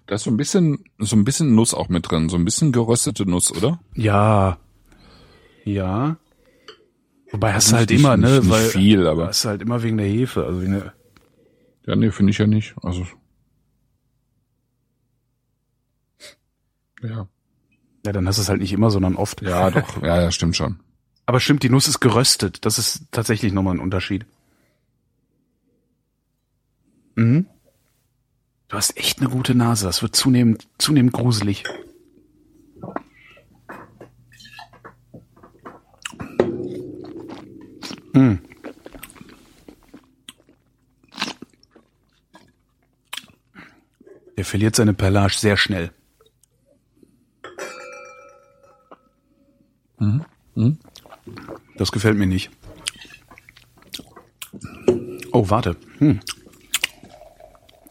[0.06, 2.72] Da ist so ein bisschen, so ein bisschen Nuss auch mit drin, so ein bisschen
[2.72, 3.80] geröstete Nuss, oder?
[3.94, 4.58] Ja.
[5.64, 6.16] Ja.
[7.30, 8.26] Wobei hast du halt Nicht- immer, ne?
[8.30, 10.92] nicht- nicht weil viel, aber- hast du halt immer wegen der Hefe, also wegen der,
[11.86, 12.74] Ja, nee, finde ich ja nicht.
[12.82, 13.06] Also
[17.02, 17.28] ja,
[18.06, 19.42] ja, dann hast du es halt nicht immer, sondern oft.
[19.42, 20.80] ja, doch, ja, ja, stimmt schon.
[21.26, 22.64] Aber stimmt, die Nuss ist geröstet.
[22.66, 24.26] Das ist tatsächlich nochmal ein Unterschied.
[27.16, 27.46] Mhm.
[28.68, 29.86] Du hast echt eine gute Nase.
[29.86, 31.64] Das wird zunehmend, zunehmend gruselig.
[38.12, 38.40] Mhm.
[44.36, 45.92] Der verliert seine Perlage sehr schnell.
[51.76, 52.50] Das gefällt mir nicht.
[55.32, 55.76] Oh, warte.
[55.98, 56.20] Hm.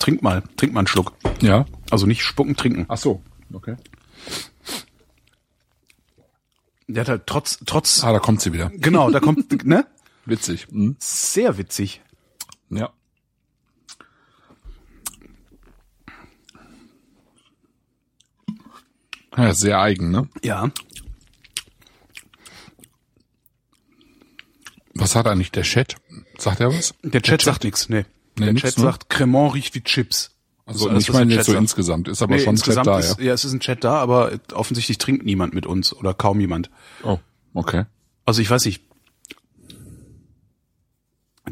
[0.03, 1.13] Trink mal, trink mal einen Schluck.
[1.41, 1.65] Ja.
[1.89, 2.85] Also nicht spucken, trinken.
[2.89, 3.77] Ach so, okay.
[6.89, 8.69] Der hat halt trotz, trotz, Ah, da kommt sie wieder.
[8.75, 9.87] genau, da kommt, ne?
[10.25, 10.67] Witzig.
[10.69, 10.97] Hm.
[10.99, 12.01] Sehr witzig.
[12.69, 12.91] Ja.
[19.37, 20.27] Ja, sehr eigen, ne?
[20.43, 20.69] Ja.
[24.95, 25.95] Was hat eigentlich der Chat?
[26.37, 26.93] Sagt er was?
[27.03, 28.03] Der Chat sagt nichts, nee.
[28.37, 28.83] Nee, Der Chat ne?
[28.83, 30.31] sagt, Cremant riecht wie Chips.
[30.65, 32.99] Also alles, ich meine Chat jetzt so insgesamt, ist aber Nee, schon Chat insgesamt da,
[32.99, 33.25] ist, ja.
[33.25, 36.69] ja, es ist ein Chat da, aber offensichtlich trinkt niemand mit uns oder kaum jemand.
[37.03, 37.19] Oh,
[37.53, 37.85] okay.
[38.25, 38.81] Also ich weiß nicht.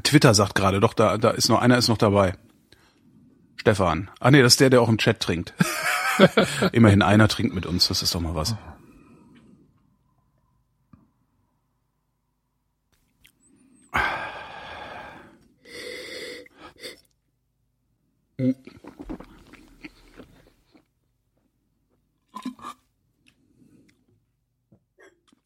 [0.03, 2.35] Twitter sagt gerade, doch, da, da ist noch einer ist noch dabei.
[3.57, 4.09] Stefan.
[4.19, 5.53] Ah nee, das ist der, der auch im Chat trinkt.
[6.71, 8.55] Immerhin einer trinkt mit uns, das ist doch mal was.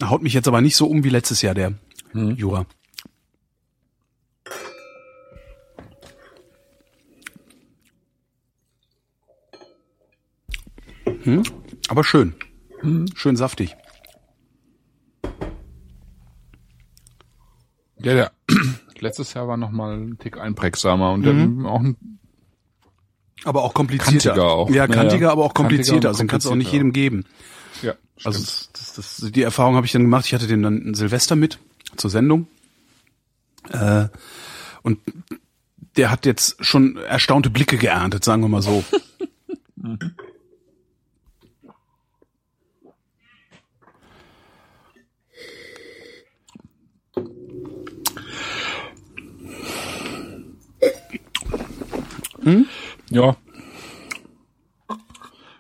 [0.04, 1.74] Haut mich jetzt aber nicht so um wie letztes Jahr der
[2.14, 2.66] Jura.
[11.24, 11.44] Hm?
[11.88, 12.36] Aber schön.
[13.16, 13.76] Schön saftig.
[17.98, 18.32] Ja, der
[19.00, 21.98] letztes Jahr war noch mal ein Tick einprägsamer und dann auch ein
[23.46, 24.32] Aber auch komplizierter.
[24.32, 24.70] Kantiger auch.
[24.70, 25.32] Ja, kantiger, ja.
[25.32, 26.10] aber auch komplizierter.
[26.10, 27.26] Also den kannst du auch nicht jedem geben.
[27.82, 30.26] ja, Also das, das, das, die Erfahrung habe ich dann gemacht.
[30.26, 31.60] Ich hatte den dann Silvester mit
[31.96, 32.48] zur Sendung.
[33.72, 34.08] Äh,
[34.82, 35.00] und
[35.96, 38.84] der hat jetzt schon erstaunte Blicke geerntet, sagen wir mal so.
[53.16, 53.36] ja.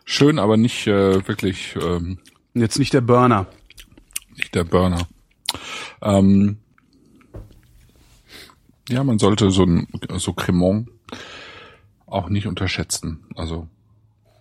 [0.06, 2.20] Schön, aber nicht äh, wirklich ähm,
[2.54, 3.48] Jetzt nicht der Burner.
[4.38, 5.08] nicht der Burner.
[6.02, 6.58] Ähm,
[8.90, 9.88] ja, man sollte so ein
[10.18, 10.90] so Cremant
[12.06, 13.26] auch nicht unterschätzen.
[13.36, 13.68] Also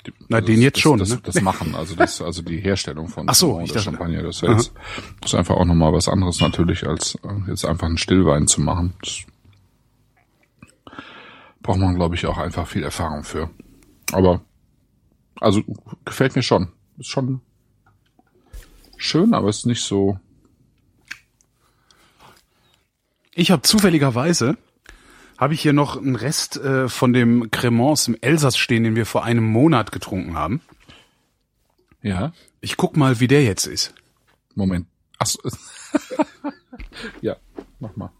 [0.07, 1.20] die, Na, also den jetzt das, schon, Das, ne?
[1.22, 4.42] das Machen, also das, also die Herstellung von Ach so, ich dachte- Champagner, das ist,
[4.42, 4.72] ja jetzt,
[5.22, 8.61] das ist einfach auch nochmal was anderes natürlich, als äh, jetzt einfach einen Stillwein zu
[8.61, 8.92] machen.
[9.03, 9.20] Das
[11.64, 13.50] braucht man, glaube ich, auch einfach viel Erfahrung für.
[14.12, 14.44] Aber
[15.40, 15.62] also
[16.05, 16.68] gefällt mir schon.
[16.98, 17.40] Ist schon
[18.98, 20.20] schön, aber ist nicht so.
[23.33, 24.57] Ich habe zufälligerweise
[25.38, 29.07] habe ich hier noch einen Rest äh, von dem Cremance im Elsass stehen, den wir
[29.07, 30.61] vor einem Monat getrunken haben.
[32.03, 32.33] Ja.
[32.61, 33.94] Ich guck mal, wie der jetzt ist.
[34.55, 34.87] Moment.
[35.18, 35.40] Ach so.
[37.22, 37.37] ja,
[37.81, 38.11] mach mal.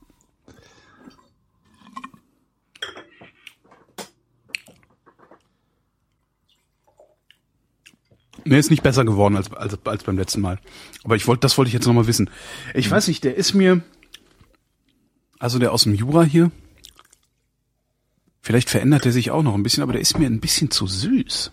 [8.45, 10.59] Nee, ist nicht besser geworden als, als, als beim letzten Mal.
[11.03, 12.31] Aber ich wollte, das wollte ich jetzt nochmal wissen.
[12.75, 13.83] Ich weiß nicht, der ist mir,
[15.39, 16.51] also der aus dem Jura hier,
[18.43, 20.87] vielleicht verändert er sich auch noch ein bisschen, aber der ist mir ein bisschen zu
[20.87, 21.53] süß.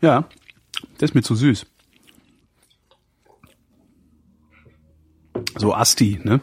[0.00, 0.28] Ja,
[1.00, 1.66] der ist mir zu süß.
[5.62, 6.40] So Asti, ne?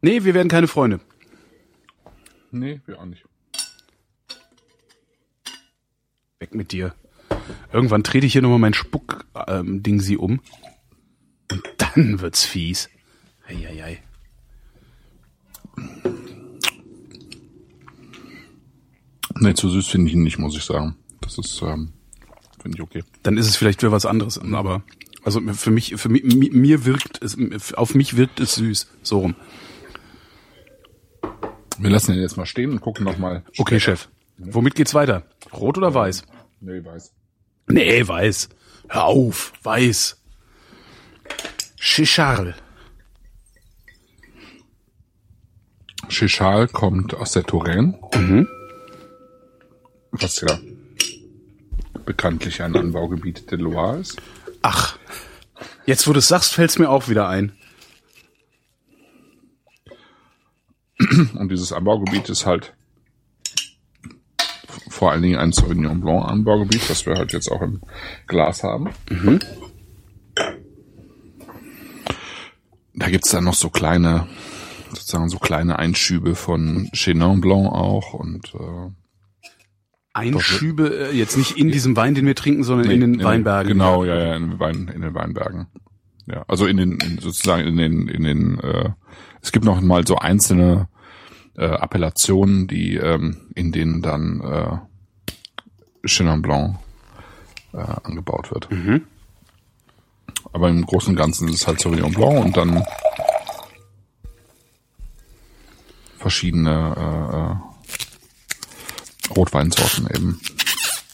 [0.00, 1.00] nee, wir werden keine Freunde.
[2.50, 3.26] Nee, wir auch nicht.
[6.38, 6.94] Weg mit dir.
[7.74, 10.40] Irgendwann trete ich hier nochmal mein Spuck-Ding sie um.
[11.52, 12.88] Und dann wird's fies.
[13.46, 14.02] Eieiei.
[19.40, 20.96] Nee, zu süß finde ich ihn nicht, muss ich sagen.
[21.20, 21.92] Das ist, ähm,
[22.64, 23.04] finde ich okay.
[23.22, 24.82] Dann ist es vielleicht für was anderes, aber
[25.22, 27.36] also für mich, für mich, mi- mir wirkt es,
[27.74, 28.88] auf mich wirkt es süß.
[29.02, 29.36] So rum.
[31.78, 33.44] Wir lassen ihn jetzt mal stehen und gucken nochmal.
[33.58, 34.08] Okay, Chef.
[34.38, 35.24] Womit geht's weiter?
[35.52, 36.24] Rot oder weiß?
[36.60, 37.12] Nee, weiß.
[37.68, 38.48] Nee, weiß.
[38.88, 40.20] Hör auf, weiß.
[41.78, 42.54] Chichal.
[46.08, 47.98] Chichal kommt aus der Touraine.
[50.12, 50.58] Was ja
[52.04, 54.20] bekanntlich ein Anbaugebiet der Loire ist.
[54.62, 54.98] Ach,
[55.86, 57.52] jetzt wo du es sagst, fällt's mir auch wieder ein.
[60.98, 62.72] Und dieses Anbaugebiet ist halt
[64.88, 67.80] vor allen Dingen ein Sauvignon Blanc Anbaugebiet, das wir halt jetzt auch im
[68.26, 68.90] Glas haben.
[72.94, 74.28] Da gibt's dann noch so kleine,
[74.90, 78.90] sozusagen so kleine Einschübe von Chenin Blanc auch und äh,
[80.14, 83.68] Einschübe, äh, jetzt nicht in diesem Wein, den wir trinken, sondern in den Nee, Weinbergen.
[83.72, 85.66] Genau, ja, ja, in den, Wein, in den Weinbergen.
[86.26, 88.90] Ja, also in den, in, sozusagen in den, in den, äh,
[89.42, 90.88] es gibt noch mal so einzelne
[91.56, 96.76] äh, Appellationen, die ähm, in denen dann äh, Chenin Blanc
[97.72, 98.68] äh, angebaut wird.
[100.52, 102.82] Aber im Großen und Ganzen ist es halt Sauvignon Blanc und dann
[106.18, 107.73] verschiedene äh, äh,
[109.30, 110.40] Rotweinsorten eben.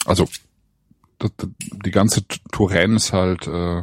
[0.06, 0.26] Also
[1.84, 3.82] die ganze Touraine ist halt äh,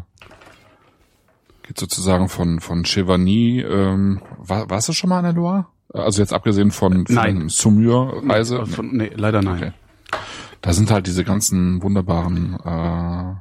[1.64, 3.62] geht sozusagen von von Chevigny.
[3.62, 5.68] Ähm, war, warst du schon mal an der Loire?
[5.94, 7.50] Also jetzt abgesehen von, von Nein.
[7.50, 8.60] Saumur-Reise.
[8.60, 9.58] Äh, Von, nee, leider nein.
[9.58, 9.72] Okay.
[10.62, 13.36] Da sind halt diese ganzen wunderbaren äh,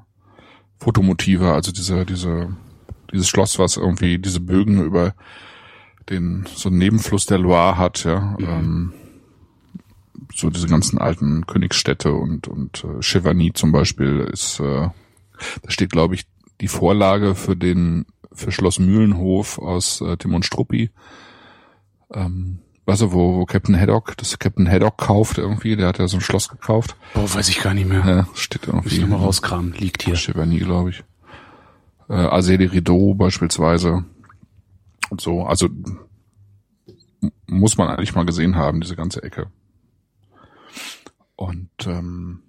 [0.78, 2.54] Fotomotive, also diese, diese,
[3.12, 5.14] dieses Schloss, was irgendwie diese Bögen über
[6.10, 8.36] den so einen Nebenfluss der Loire hat, ja.
[8.38, 8.92] Ähm,
[10.34, 14.88] so diese ganzen alten Königsstädte und und äh, Chevigny zum Beispiel ist, äh,
[15.62, 16.26] da steht glaube ich
[16.60, 20.90] die Vorlage für den für Schloss Mühlenhof aus äh, Timon Struppi.
[22.12, 26.06] Ähm, weißt du, wo, wo Captain Haddock, das Captain Haddock kauft irgendwie, der hat ja
[26.06, 26.96] so ein Schloss gekauft.
[27.14, 28.04] Boah, weiß ich gar nicht mehr.
[28.06, 29.10] Ja, steht Muss ich irgendwie.
[29.10, 29.72] nochmal rauskramen.
[29.72, 30.14] Liegt hier.
[30.14, 31.04] Chevigny, glaube ich.
[32.08, 34.04] Äh, de Rideau beispielsweise.
[35.10, 35.68] Und so, also
[37.46, 39.48] muss man eigentlich mal gesehen haben, diese ganze Ecke.
[41.36, 42.42] Und ähm,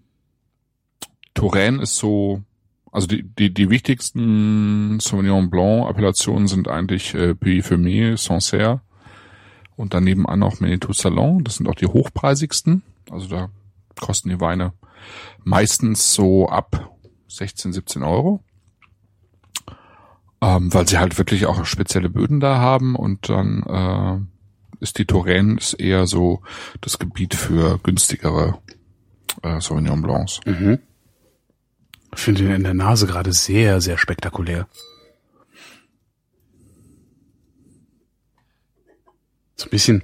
[1.34, 2.42] Touraine ist so,
[2.92, 8.82] also die, die, die wichtigsten Sauvignon Blanc Appellationen sind eigentlich äh, Puy Fumé, Sancerre
[9.76, 11.44] und daneben an auch Manitou Salon.
[11.44, 12.82] Das sind auch die hochpreisigsten.
[13.12, 13.50] Also da
[14.00, 14.74] kosten die Weine
[15.44, 16.92] meistens so ab
[17.28, 18.44] 16, 17 Euro.
[20.40, 25.06] Ähm, weil sie halt wirklich auch spezielle Böden da haben und dann äh, ist die
[25.06, 26.42] Touraine ist eher so
[26.82, 28.60] das Gebiet für günstigere
[29.44, 30.40] äh, Sauvignon Blancs.
[30.46, 30.80] Mhm.
[32.14, 34.68] Ich finde ihn in der Nase gerade sehr, sehr spektakulär.
[39.56, 40.04] So ein bisschen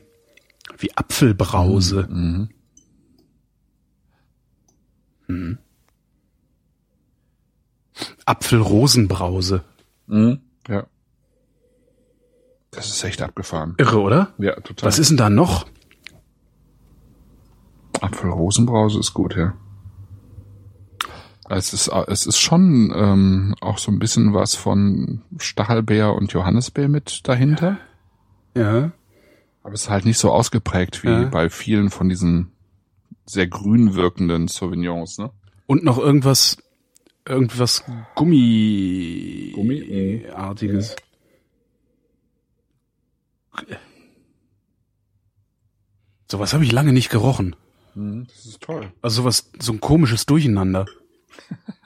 [0.77, 2.07] wie Apfelbrause.
[2.09, 2.49] Mhm.
[8.25, 9.63] Apfelrosenbrause.
[10.07, 10.41] Mhm.
[10.67, 10.87] Ja.
[12.71, 13.75] Das ist echt abgefahren.
[13.77, 14.33] Irre, oder?
[14.37, 14.87] Ja, total.
[14.87, 15.67] Was ist denn da noch?
[18.03, 19.53] Apfelrosenbrause ist gut, ja.
[21.49, 26.87] Es ist, es ist schon ähm, auch so ein bisschen was von Stachelbeer und Johannisbeer
[26.87, 27.77] mit dahinter.
[28.55, 28.91] Ja.
[29.61, 31.23] Aber es ist halt nicht so ausgeprägt wie Ja.
[31.25, 32.51] bei vielen von diesen
[33.25, 35.31] sehr grün wirkenden Sauvignons, ne?
[35.67, 36.57] Und noch irgendwas,
[37.27, 37.83] irgendwas
[38.15, 40.25] Gummi, Gummi?
[40.33, 40.95] artiges.
[46.29, 47.55] Sowas habe ich lange nicht gerochen.
[47.95, 48.91] Das ist toll.
[49.01, 50.85] Also sowas, so ein komisches Durcheinander.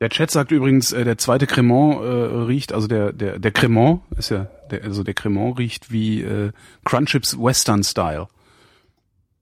[0.00, 4.02] Der Chat sagt übrigens, äh, der zweite Cremant äh, riecht, also der der der Cremant
[4.18, 6.52] ist ja, der, also der Cremant riecht wie äh,
[6.84, 8.28] Crunchips Western Style.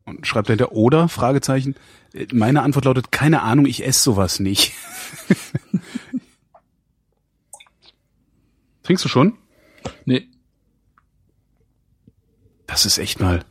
[0.05, 1.75] Und schreibt er der oder Fragezeichen.
[2.13, 4.73] Äh, Meine Antwort lautet keine Ahnung, ich esse sowas nicht.
[8.85, 9.37] Trinkst du schon?
[10.05, 10.29] Nee.
[12.69, 13.45] Das ist echt mal.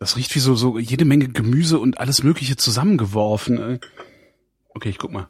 [0.00, 3.58] Das riecht wie so, so jede Menge Gemüse und alles Mögliche zusammengeworfen.
[3.58, 3.80] ey.
[4.70, 5.28] Okay, ich guck mal.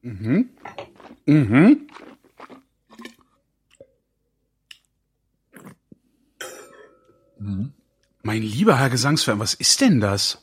[0.00, 0.48] Mhm.
[1.26, 1.86] Mhm.
[8.22, 10.40] Mein lieber Herr Gesangsverein, was ist denn das?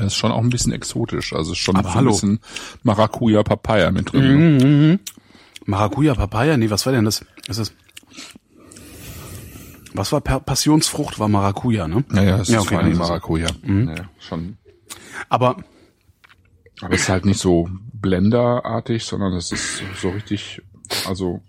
[0.00, 1.32] Das ist schon auch ein bisschen exotisch.
[1.32, 2.40] Also ist schon Aber ein bisschen
[2.82, 4.56] Maracuja Papaya mit drin.
[4.56, 4.98] ne?
[5.66, 6.56] Maracuja, Papaya?
[6.56, 7.24] Nee, was war denn das?
[7.46, 7.74] Das ist.
[9.92, 11.18] Was war Passionsfrucht?
[11.18, 12.04] War Maracuja, ne?
[12.08, 13.48] Naja, es Ja, ist okay, vor allem es- Maracuja.
[13.66, 14.56] Ja, schon.
[15.28, 15.56] Aber
[16.80, 20.62] Aber es ist halt nicht so blenderartig, sondern es ist so richtig,
[21.06, 21.42] also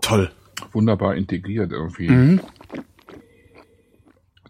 [0.00, 0.30] toll.
[0.72, 2.08] wunderbar integriert irgendwie.
[2.08, 2.40] Mhm.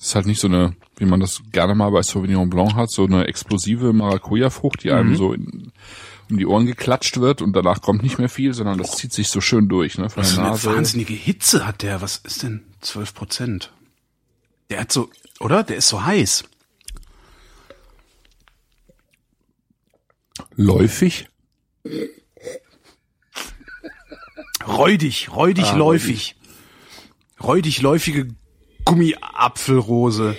[0.02, 2.90] Es ist halt nicht so eine, wie man das gerne mal bei Sauvignon Blanc hat,
[2.90, 4.94] so eine explosive Maracuja-Frucht, die Mhm.
[4.96, 5.70] einem so in,
[6.28, 9.28] um die Ohren geklatscht wird und danach kommt nicht mehr viel, sondern das zieht sich
[9.28, 10.10] so schön durch, ne?
[10.10, 10.74] Von Was für der eine Nase.
[10.74, 12.02] wahnsinnige Hitze hat der.
[12.02, 13.72] Was ist denn 12 Prozent?
[14.70, 15.62] Der hat so, oder?
[15.62, 16.42] Der ist so heiß.
[20.56, 21.28] Läufig.
[24.66, 26.36] Räudig, räudig, Ah, läufig.
[27.42, 28.28] Räudig, läufige
[28.84, 30.36] Gummiapfelrose.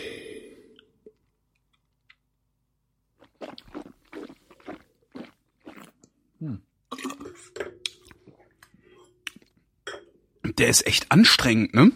[10.57, 11.91] Der ist echt anstrengend, ne?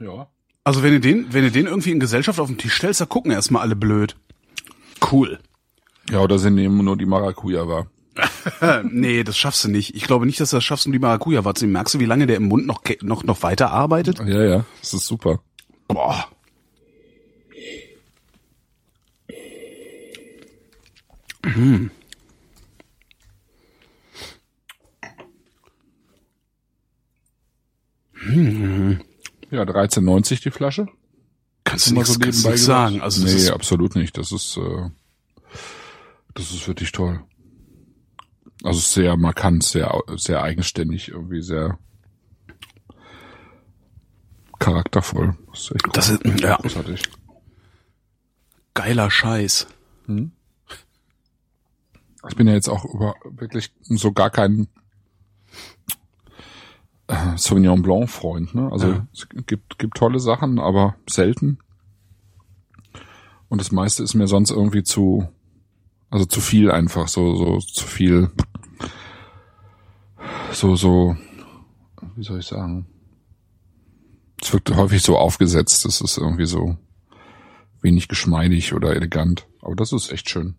[0.00, 0.28] Ja.
[0.64, 3.06] Also wenn du den, wenn du den irgendwie in Gesellschaft auf den Tisch stellst, da
[3.06, 4.16] gucken erstmal alle blöd.
[5.10, 5.38] Cool.
[6.10, 7.86] Ja, oder sie nehmen nur die Maracuja wahr.
[8.60, 9.94] Äh, nee, das schaffst du nicht.
[9.94, 11.72] Ich glaube nicht, dass du das schaffst, um die Maracuja wahrzunehmen.
[11.72, 14.18] Merkst du, wie lange der im Mund noch, noch, noch weiter arbeitet?
[14.18, 15.40] Ja, ja, das ist super.
[16.10, 16.28] Boah.
[29.52, 30.88] Ja, 13,90 die Flasche.
[31.62, 32.58] Kannst du Mal nichts, so kannst nebenbei gesagt.
[32.58, 33.00] sagen.
[33.00, 34.18] Also nee, absolut nicht.
[34.18, 34.90] Das ist, äh,
[36.34, 37.22] das ist wirklich toll.
[38.64, 41.78] Also sehr markant, sehr, sehr eigenständig, irgendwie sehr
[44.60, 45.36] charaktervoll.
[45.50, 46.56] Das ist echt Das ist- ja.
[46.56, 47.02] großartig.
[48.74, 49.66] geiler Scheiß.
[52.28, 54.68] Ich bin ja jetzt auch über wirklich so gar kein
[57.08, 58.70] äh, Sauvignon Blanc Freund, ne?
[58.70, 59.06] Also Ja.
[59.12, 61.58] es gibt gibt tolle Sachen, aber selten.
[63.48, 65.28] Und das meiste ist mir sonst irgendwie zu
[66.10, 68.30] also zu viel einfach, so so zu viel
[70.52, 71.16] so so
[72.16, 72.86] wie soll ich sagen?
[74.42, 76.76] Es wirkt häufig so aufgesetzt, es ist irgendwie so
[77.82, 80.54] wenig geschmeidig oder elegant, aber das ist echt schön.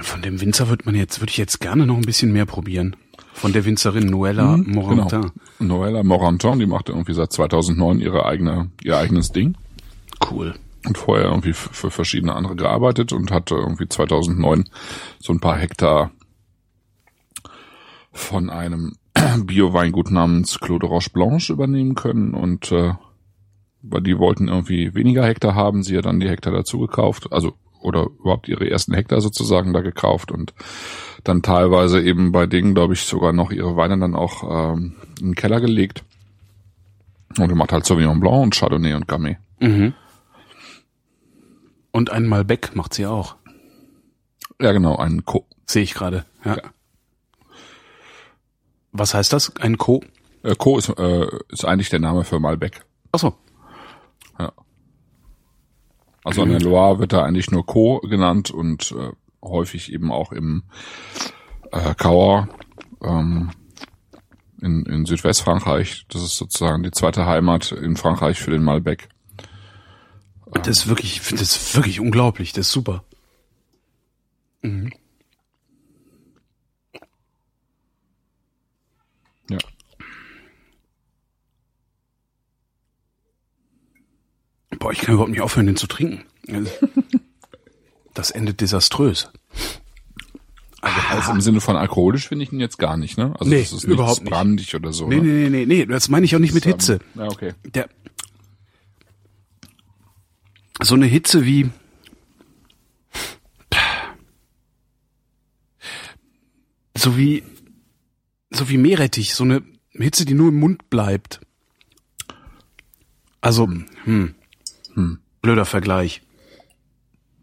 [0.00, 2.96] Von dem Winzer wird man jetzt, würde ich jetzt gerne noch ein bisschen mehr probieren.
[3.32, 5.30] Von der Winzerin Noella Morantin.
[5.58, 5.76] Genau.
[5.76, 9.56] Noella Morantin, die macht irgendwie seit 2009 ihre eigene, ihr eigenes Ding
[10.30, 10.54] Cool.
[10.88, 14.64] Und vorher irgendwie für verschiedene andere gearbeitet und hatte irgendwie 2009
[15.20, 16.10] so ein paar Hektar
[18.12, 18.96] von einem
[19.44, 22.94] Bio-Weingut namens Claude Roche Blanche übernehmen können und äh,
[23.82, 27.52] weil die wollten irgendwie weniger Hektar haben, sie hat dann die Hektar dazu gekauft, also
[27.80, 30.52] oder überhaupt ihre ersten Hektar sozusagen da gekauft und
[31.22, 35.26] dann teilweise eben bei Dingen, glaube ich, sogar noch ihre Weine dann auch ähm, in
[35.26, 36.02] den Keller gelegt.
[37.38, 39.36] Und die macht halt Sauvignon Blanc und Chardonnay und Gamay.
[39.60, 39.94] Mhm.
[41.98, 43.34] Und ein Malbec macht sie auch.
[44.60, 45.48] Ja, genau, ein Co.
[45.66, 46.24] Sehe ich gerade.
[46.44, 46.54] Ja.
[46.54, 46.62] Ja.
[48.92, 49.56] Was heißt das?
[49.56, 50.04] Ein Co?
[50.44, 52.84] Äh, Co ist, äh, ist eigentlich der Name für Malbec.
[53.10, 53.34] Ach so.
[54.38, 54.52] Ja.
[56.22, 59.10] Also an der Loire wird da eigentlich nur Co genannt und äh,
[59.42, 60.62] häufig eben auch im
[61.72, 62.46] äh, Cahors
[63.02, 63.50] ähm,
[64.62, 66.06] in, in Südwestfrankreich.
[66.10, 69.08] Das ist sozusagen die zweite Heimat in Frankreich für den Malbec.
[70.52, 72.52] Das ist wirklich, das ist wirklich unglaublich.
[72.52, 73.04] Das ist super.
[74.62, 74.92] Mhm.
[79.50, 79.58] Ja.
[84.78, 86.22] Boah, ich kann überhaupt nicht aufhören, den zu trinken.
[88.14, 89.30] Das endet desaströs.
[90.80, 93.32] Also im Sinne von alkoholisch finde ich ihn jetzt gar nicht, ne?
[93.38, 94.30] Also Nee, das ist überhaupt nichts nicht.
[94.32, 95.06] brandig oder so.
[95.06, 95.22] Nee, ne?
[95.22, 96.98] nee, nee, nee, nee, das meine ich auch nicht mit Hitze.
[97.14, 97.54] Ja, okay.
[97.74, 97.88] Der,
[100.80, 101.70] so eine Hitze wie,
[106.96, 107.42] so wie,
[108.50, 111.40] so wie Meerrettich, so eine Hitze, die nur im Mund bleibt.
[113.40, 113.68] Also,
[114.04, 114.34] hm,
[115.42, 116.22] blöder Vergleich.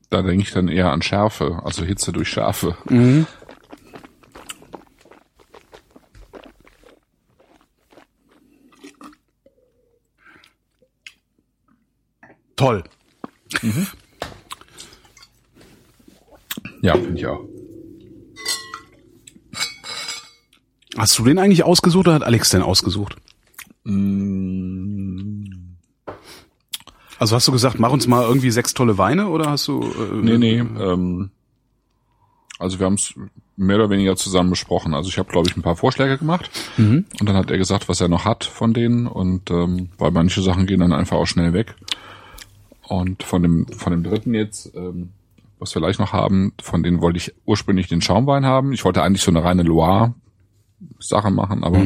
[0.09, 2.77] Da denke ich dann eher an Schärfe, also Hitze durch Schärfe.
[12.55, 12.83] Toll.
[16.81, 17.41] Ja, finde ich auch.
[20.97, 23.15] Hast du den eigentlich ausgesucht oder hat Alex den ausgesucht?
[27.17, 29.81] Also hast du gesagt, mach uns mal irgendwie sechs tolle Weine oder hast du?
[29.81, 30.57] Äh, Nee, nee.
[30.59, 31.31] Ähm,
[32.59, 33.13] also wir haben es
[33.57, 34.93] mehr oder weniger zusammen besprochen.
[34.93, 36.49] Also ich habe, glaube ich, ein paar Vorschläge gemacht
[37.19, 40.41] und dann hat er gesagt, was er noch hat von denen und ähm, weil manche
[40.41, 41.75] Sachen gehen dann einfach auch schnell weg.
[42.87, 45.09] Und von dem von dem dritten jetzt, ähm,
[45.59, 48.73] was wir gleich noch haben, von denen wollte ich ursprünglich den Schaumwein haben.
[48.73, 50.13] Ich wollte eigentlich so eine reine Loire
[50.99, 51.83] Sache machen, aber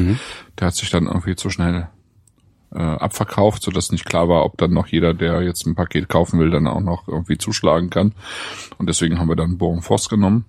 [0.58, 1.88] der hat sich dann irgendwie zu schnell
[2.74, 6.08] äh, abverkauft, so dass nicht klar war, ob dann noch jeder, der jetzt ein Paket
[6.08, 8.12] kaufen will, dann auch noch irgendwie zuschlagen kann.
[8.78, 10.44] Und deswegen haben wir dann Bourgogne Foss genommen.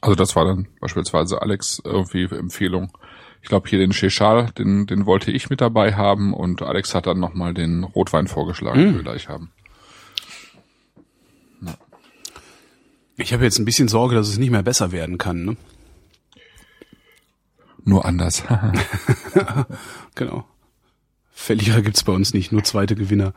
[0.00, 2.92] Also das war dann beispielsweise Alex irgendwie Empfehlung.
[3.42, 7.06] Ich glaube hier den Chechal, den, den wollte ich mit dabei haben und Alex hat
[7.06, 9.50] dann nochmal den Rotwein vorgeschlagen, den wir gleich haben.
[13.16, 15.44] Ich habe jetzt ein bisschen Sorge, dass es nicht mehr besser werden kann.
[15.44, 15.56] Ne?
[17.84, 18.42] Nur anders.
[20.14, 20.46] Genau.
[21.32, 23.34] Verlierer gibt's bei uns nicht, nur zweite Gewinner.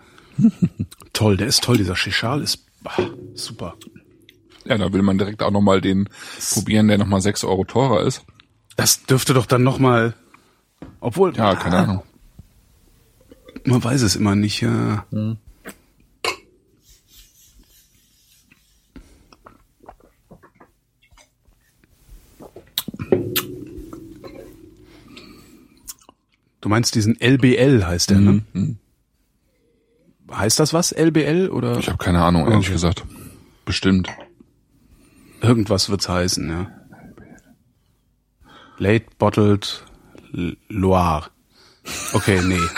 [1.13, 1.77] toll, der ist toll.
[1.77, 3.01] Dieser Chechal ist ah,
[3.33, 3.75] super.
[4.65, 6.09] ja, da will man direkt auch nochmal den
[6.53, 8.25] probieren, der nochmal sechs Euro teurer ist.
[8.75, 10.13] Das dürfte doch dann noch mal,
[10.99, 12.03] obwohl Ja, keine Ahnung.
[13.65, 14.61] man weiß es immer nicht.
[14.61, 15.05] Ja.
[26.61, 28.41] Du meinst diesen LBL heißt der, ne?
[30.31, 32.73] Heißt das was, LBL oder Ich habe keine Ahnung, ehrlich Okay.
[32.73, 33.03] gesagt.
[33.65, 34.09] Bestimmt.
[35.41, 36.71] irgendwas wird's heißen, ja?
[38.77, 39.83] Late Bottled
[40.69, 41.29] Loire.
[42.13, 42.59] Okay, nee.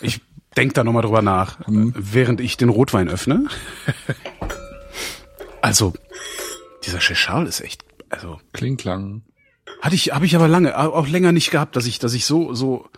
[0.00, 0.20] Ich
[0.56, 3.46] denk da nochmal drüber nach, während ich den Rotwein öffne.
[5.60, 5.92] Also,
[6.84, 9.22] dieser Chechal ist echt, also, Klingklang.
[9.82, 12.54] hatte ich, habe ich aber lange, auch länger nicht gehabt, dass ich, dass ich so,
[12.54, 12.88] so,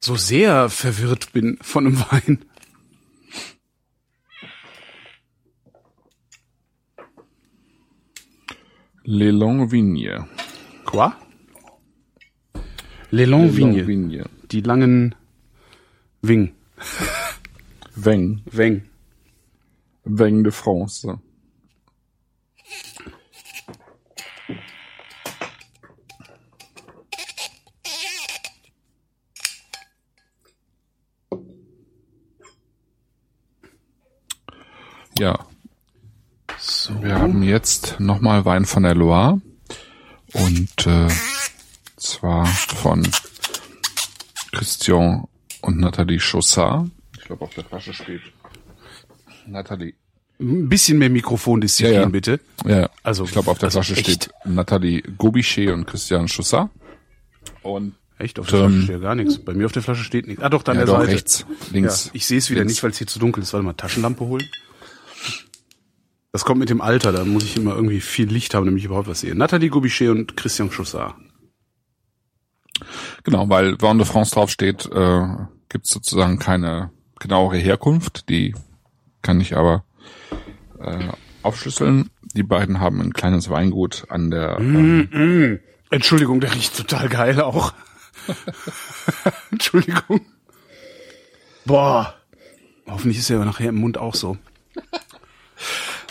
[0.00, 2.44] so sehr verwirrt bin von einem Wein.
[9.08, 10.18] Les Longues Vignes.
[10.84, 11.16] Quoi?
[13.12, 13.82] Les Longues Vignes.
[13.82, 14.24] Vignes.
[14.50, 15.14] Die langen
[16.22, 16.52] Wing.
[17.96, 18.40] Veng.
[18.52, 18.82] Weng.
[20.04, 21.06] Veng de France.
[35.18, 35.55] Ja.
[37.06, 39.40] Wir haben jetzt nochmal Wein von der Loire
[40.32, 41.08] und äh,
[41.96, 43.06] zwar von
[44.52, 45.24] Christian
[45.62, 46.88] und Nathalie Chaussard.
[47.18, 48.20] Ich glaube auf der Flasche steht
[49.46, 49.94] Nathalie.
[50.38, 52.08] Ein bisschen mehr Mikrofondisziplin, Ja, ja.
[52.08, 52.40] bitte.
[52.66, 54.04] Ja, Also, ich glaube auf der also Flasche echt.
[54.24, 56.70] steht Nathalie Gobichet und Christian Chaussard.
[57.62, 58.38] Und Echt?
[58.38, 59.38] Auf der Ähm, Flasche steht ja gar nichts.
[59.38, 60.42] Bei mir auf der Flasche steht nichts.
[60.42, 61.12] Ah, doch, da an ja, der doch Seite.
[61.12, 62.06] rechts, links.
[62.06, 62.72] Ja, ich sehe es wieder links.
[62.74, 63.52] nicht, weil es hier zu dunkel ist.
[63.52, 64.44] Warte mal, Taschenlampe holen.
[66.36, 68.84] Das kommt mit dem Alter, da muss ich immer irgendwie viel Licht haben, damit ich
[68.84, 69.34] überhaupt was sehe.
[69.34, 71.14] Nathalie Gobichet und Christian Chaussard.
[73.24, 75.22] Genau, weil Vin de France draufsteht, äh,
[75.70, 78.28] gibt es sozusagen keine genauere Herkunft.
[78.28, 78.54] Die
[79.22, 79.86] kann ich aber
[80.78, 81.08] äh,
[81.42, 82.10] aufschlüsseln.
[82.34, 85.58] Die beiden haben ein kleines Weingut an der ähm,
[85.88, 87.72] Entschuldigung, der riecht total geil auch.
[89.50, 90.20] Entschuldigung.
[91.64, 92.14] Boah.
[92.86, 94.36] Hoffentlich ist er nachher im Mund auch so.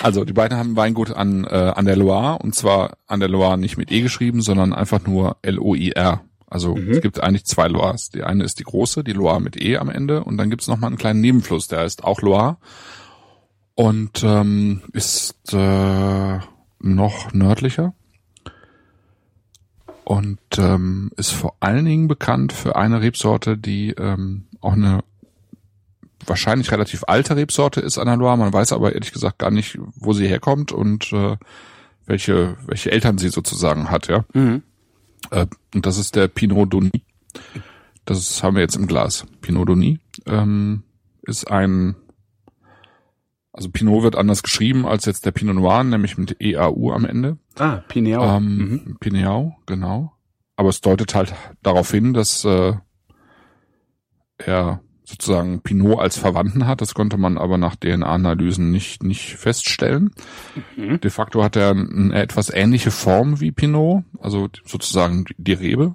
[0.02, 3.58] Also die beiden haben Weingut an, äh, an der Loire und zwar an der Loire
[3.58, 6.22] nicht mit E geschrieben, sondern einfach nur L-O-I-R.
[6.48, 6.92] Also mhm.
[6.92, 8.10] es gibt eigentlich zwei Loires.
[8.10, 10.78] Die eine ist die große, die Loire mit E am Ende und dann gibt's noch
[10.78, 12.58] mal einen kleinen Nebenfluss, der heißt auch Loire
[13.76, 16.40] und ähm, ist äh,
[16.80, 17.94] noch nördlicher
[20.06, 25.04] und ähm, ist vor allen Dingen bekannt für eine Rebsorte, die ähm, auch eine
[26.28, 28.38] wahrscheinlich relativ alte Rebsorte ist an der Loire.
[28.38, 31.38] Man weiß aber ehrlich gesagt gar nicht, wo sie herkommt und äh,
[32.06, 34.26] welche welche Eltern sie sozusagen hat, ja.
[34.34, 34.64] Mhm.
[35.32, 37.04] Äh, und das ist der Pinot Doni.
[38.06, 39.26] Das haben wir jetzt im Glas.
[39.42, 40.84] Pinot Doni ähm,
[41.24, 41.96] ist ein
[43.56, 47.38] also Pinot wird anders geschrieben als jetzt der Pinot Noir, nämlich mit EAU am Ende.
[47.58, 48.22] Ah, Pinot.
[48.22, 48.98] Ähm, mhm.
[49.00, 50.12] Pinot, genau.
[50.58, 52.74] Aber es deutet halt darauf hin, dass äh,
[54.38, 56.82] er sozusagen Pinot als Verwandten hat.
[56.82, 60.12] Das konnte man aber nach DNA-Analysen nicht, nicht feststellen.
[60.76, 61.00] Mhm.
[61.00, 65.94] De facto hat er eine etwas ähnliche Form wie Pinot, also sozusagen die Rebe.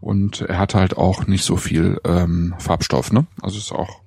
[0.00, 3.26] Und er hat halt auch nicht so viel ähm, Farbstoff, ne?
[3.42, 4.00] Also ist auch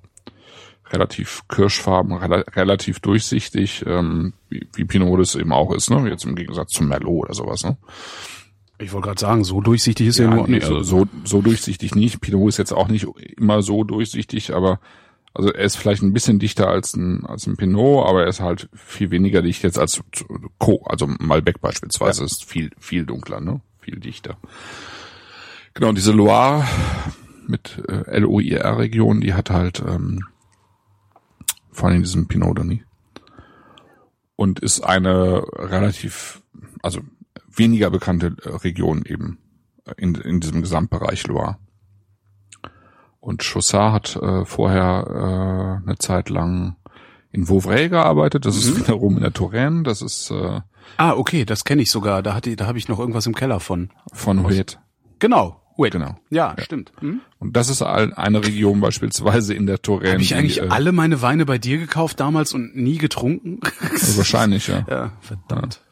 [0.92, 6.08] relativ kirschfarben, rel relativ durchsichtig, ähm, wie, wie Pinot das eben auch ist, ne?
[6.08, 7.76] Jetzt im Gegensatz zum Merlot oder sowas, ne?
[8.80, 10.64] Ich wollte gerade sagen, so durchsichtig ist ja, er nur nee, nicht.
[10.64, 12.20] Also so, so durchsichtig nicht.
[12.20, 13.06] Pinot ist jetzt auch nicht
[13.36, 14.80] immer so durchsichtig, aber
[15.34, 18.40] also er ist vielleicht ein bisschen dichter als ein, als ein Pinot, aber er ist
[18.40, 20.02] halt viel weniger dicht jetzt als
[20.58, 20.82] Co.
[20.86, 22.26] Also Malbec beispielsweise ja.
[22.26, 23.60] ist viel, viel dunkler, ne?
[23.80, 24.38] Viel dichter.
[25.74, 26.66] Genau, diese Loire
[27.46, 30.24] mit äh, L-O-I-R-Region, die hat halt ähm,
[31.70, 32.80] vor allem diesen Pinot Denis.
[34.36, 36.40] Und ist eine relativ,
[36.82, 37.00] also
[37.54, 39.38] weniger bekannte äh, Region eben
[39.86, 41.58] äh, in, in diesem Gesamtbereich Loire.
[43.20, 46.76] Und Chaussard hat äh, vorher äh, eine Zeit lang
[47.32, 48.46] in Vauvray gearbeitet.
[48.46, 48.60] Das mhm.
[48.60, 49.82] ist wiederum in der Touraine.
[49.82, 50.60] Das ist äh,
[50.96, 52.22] ah okay, das kenne ich sogar.
[52.22, 53.90] Da hatte, da habe ich noch irgendwas im Keller von.
[54.12, 54.78] Von Huet.
[55.18, 55.60] Genau.
[55.76, 55.92] Huet.
[55.92, 56.16] Genau.
[56.30, 56.64] Ja, ja.
[56.64, 56.92] stimmt.
[57.00, 57.20] Mhm.
[57.38, 60.14] Und das ist eine Region beispielsweise in der Touraine.
[60.14, 63.60] Habe ich eigentlich die, äh, alle meine Weine bei dir gekauft damals und nie getrunken?
[64.16, 64.84] wahrscheinlich ja.
[64.88, 65.80] Ja, verdammt.
[65.82, 65.89] Ja.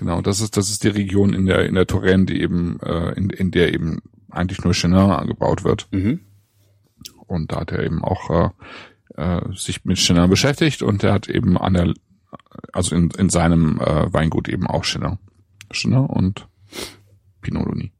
[0.00, 3.12] Genau, das ist das ist die Region in der in der Touraine, die eben äh,
[3.18, 5.88] in, in der eben eigentlich nur Chenin angebaut wird.
[5.90, 6.20] Mhm.
[7.26, 8.48] Und da hat er eben auch äh,
[9.22, 11.92] äh, sich mit Chenin beschäftigt und er hat eben an der
[12.72, 15.18] also in, in seinem äh, Weingut eben auch Chenin,
[15.70, 16.48] Chenin und
[17.42, 17.90] Pinot Noir.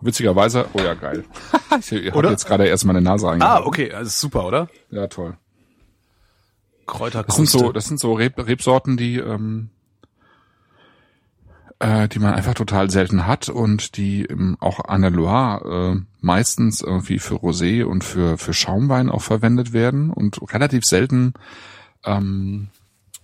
[0.00, 1.26] Witzigerweise, oh ja, geil.
[1.80, 3.62] ich habe jetzt gerade erst meine Nase reingehauen.
[3.62, 4.68] Ah, okay, das ist super, oder?
[4.90, 5.36] Ja, toll.
[6.92, 7.42] Kräuterkruste.
[7.42, 9.70] Das sind so, das sind so Reb Rebsorten, die, ähm,
[11.78, 16.00] äh, die man einfach total selten hat und die ähm, auch an der Loire äh,
[16.20, 21.32] meistens irgendwie für Rosé und für, für Schaumwein auch verwendet werden und relativ selten
[22.04, 22.68] ähm,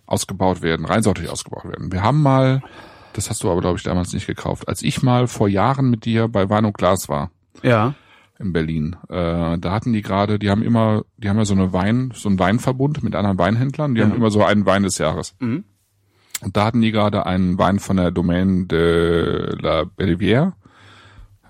[0.07, 1.93] ausgebaut werden, reinsortig ausgebaut werden.
[1.93, 2.63] Wir haben mal,
[3.13, 6.07] das hast du aber, glaube ich, damals nicht gekauft, als ich mal vor Jahren mit
[6.07, 7.31] dir bei Wein und Glas war.
[7.63, 7.95] Ja
[8.39, 8.97] in Berlin.
[9.09, 12.29] Äh, da hatten die gerade, die haben immer, die haben ja so eine Wein, so
[12.29, 14.07] einen Weinverbund mit anderen Weinhändlern, die ja.
[14.07, 15.35] haben immer so einen Wein des Jahres.
[15.41, 15.65] Mhm.
[16.41, 20.53] Und da hatten die gerade einen Wein von der Domaine de la Bellivière.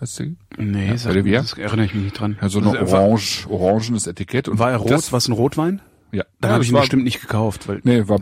[0.00, 0.36] Heißt sie?
[0.56, 1.42] Nee, ja, Bellivière.
[1.42, 2.38] das erinnere ich mich nicht dran.
[2.40, 4.48] Ja, so ein orange, orangenes Etikett.
[4.48, 4.90] Und war er rot?
[4.90, 5.82] Das, was ein Rotwein?
[6.12, 6.24] Ja.
[6.40, 7.68] Da ja, habe ich ihn war, bestimmt nicht gekauft.
[7.68, 8.18] Weil nee, war,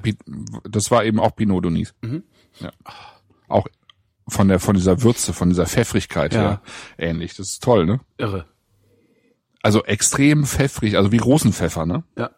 [0.68, 1.94] das war eben auch Pinot Donis.
[2.02, 2.24] Mhm.
[2.58, 2.72] Ja.
[3.46, 3.68] Auch
[4.26, 6.40] von der, von dieser Würze, von dieser Pfeffrigkeit ja.
[6.40, 6.62] her
[6.98, 7.36] ähnlich.
[7.36, 8.00] Das ist toll, ne?
[8.18, 8.46] Irre.
[9.66, 12.04] Also extrem pfeffrig, also wie großen Pfeffer, ne?
[12.16, 12.30] Ja.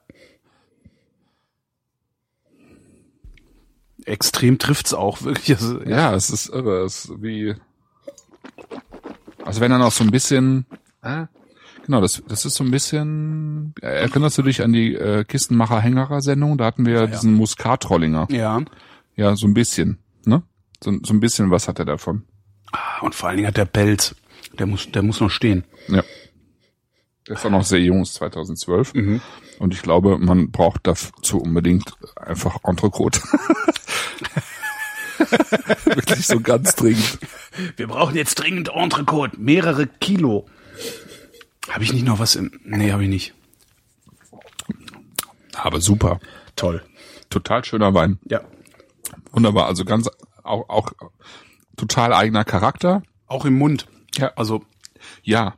[4.06, 5.58] Extrem trifft's auch wirklich.
[5.58, 5.90] Also, ja.
[5.90, 6.84] ja, es ist irre.
[6.86, 7.54] Es ist wie,
[9.44, 10.64] also wenn dann auch so ein bisschen,
[11.02, 11.26] äh,
[11.84, 16.56] genau, das, das ist so ein bisschen, erinnerst du dich an die äh, Kistenmacher-Hängerer-Sendung?
[16.56, 17.36] Da hatten wir ja, diesen ja.
[17.36, 18.28] Muskat-Trollinger.
[18.30, 18.58] Ja.
[19.16, 20.44] Ja, so ein bisschen, ne?
[20.82, 22.24] So, so ein bisschen was hat er davon.
[22.72, 24.14] Ah, und vor allen Dingen hat der Pelz,
[24.58, 25.64] der muss, der muss noch stehen.
[25.88, 26.02] Ja.
[27.28, 28.94] Der ist auch noch sehr jung, ist 2012.
[28.94, 29.20] Mhm.
[29.58, 33.20] Und ich glaube, man braucht dazu unbedingt einfach Entrecote.
[35.84, 37.18] Wirklich so ganz dringend.
[37.76, 39.38] Wir brauchen jetzt dringend Entrecote.
[39.38, 40.46] Mehrere Kilo.
[41.68, 42.58] Habe ich nicht noch was im...
[42.64, 43.34] Nee, habe ich nicht.
[45.54, 46.20] Aber super.
[46.56, 46.82] Toll.
[47.28, 48.18] Total schöner Wein.
[48.24, 48.40] Ja.
[49.32, 49.66] Wunderbar.
[49.66, 50.08] Also ganz
[50.44, 50.92] auch, auch
[51.76, 53.02] total eigener Charakter.
[53.26, 53.86] Auch im Mund.
[54.14, 54.32] Ja.
[54.36, 54.64] Also.
[55.22, 55.56] Ja,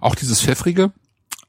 [0.00, 0.92] auch dieses Pfeffrige,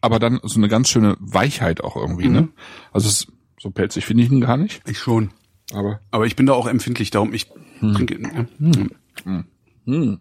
[0.02, 2.42] aber dann so eine ganz schöne Weichheit auch irgendwie, ne?
[2.42, 2.48] mhm.
[2.48, 2.54] ne?
[2.92, 3.28] Also es,
[3.60, 4.82] so pelzig finde ich ihn gar nicht.
[4.88, 5.32] Ich schon.
[5.74, 7.48] Aber Aber ich bin da auch empfindlich, darum ich
[7.80, 8.16] trinke.
[8.16, 8.46] äh,
[9.86, 10.20] Hm.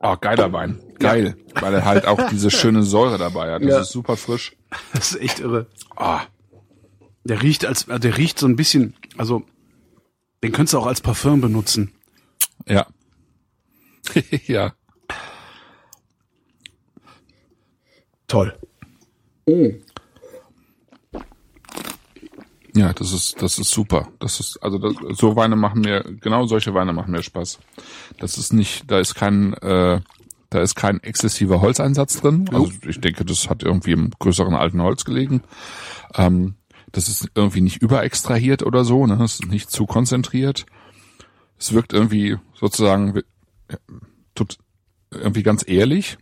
[0.00, 0.80] Oh, geiler Wein.
[1.00, 1.36] Geil.
[1.54, 3.62] Weil er halt auch diese schöne Säure dabei hat.
[3.62, 3.80] Das Ja.
[3.80, 4.56] ist super frisch.
[4.92, 5.66] Das ist echt irre.
[5.96, 6.22] Ah,
[7.24, 9.42] Der riecht als, äh, der riecht so ein bisschen, also
[10.44, 11.92] den könntest du auch als Parfüm benutzen.
[12.66, 12.86] ja.
[14.46, 14.72] ja.
[18.28, 18.54] Toll.
[22.74, 24.08] Ja, das ist, das ist super.
[24.20, 27.58] Das ist, also das, so Weine machen mir, genau solche Weine machen mir Spaß.
[28.18, 30.00] Das ist nicht, da ist kein, äh,
[30.50, 32.48] da ist kein exzessiver Holzeinsatz drin.
[32.52, 35.42] Also ich denke, das hat irgendwie im größeren alten Holz gelegen.
[36.14, 36.54] Ähm,
[36.92, 39.22] das ist irgendwie nicht überextrahiert oder so, ne?
[39.24, 40.64] Es ist nicht zu konzentriert.
[41.58, 43.20] Es wirkt irgendwie sozusagen
[43.70, 43.78] ja,
[44.34, 44.58] tut
[45.10, 46.18] irgendwie ganz ehrlich.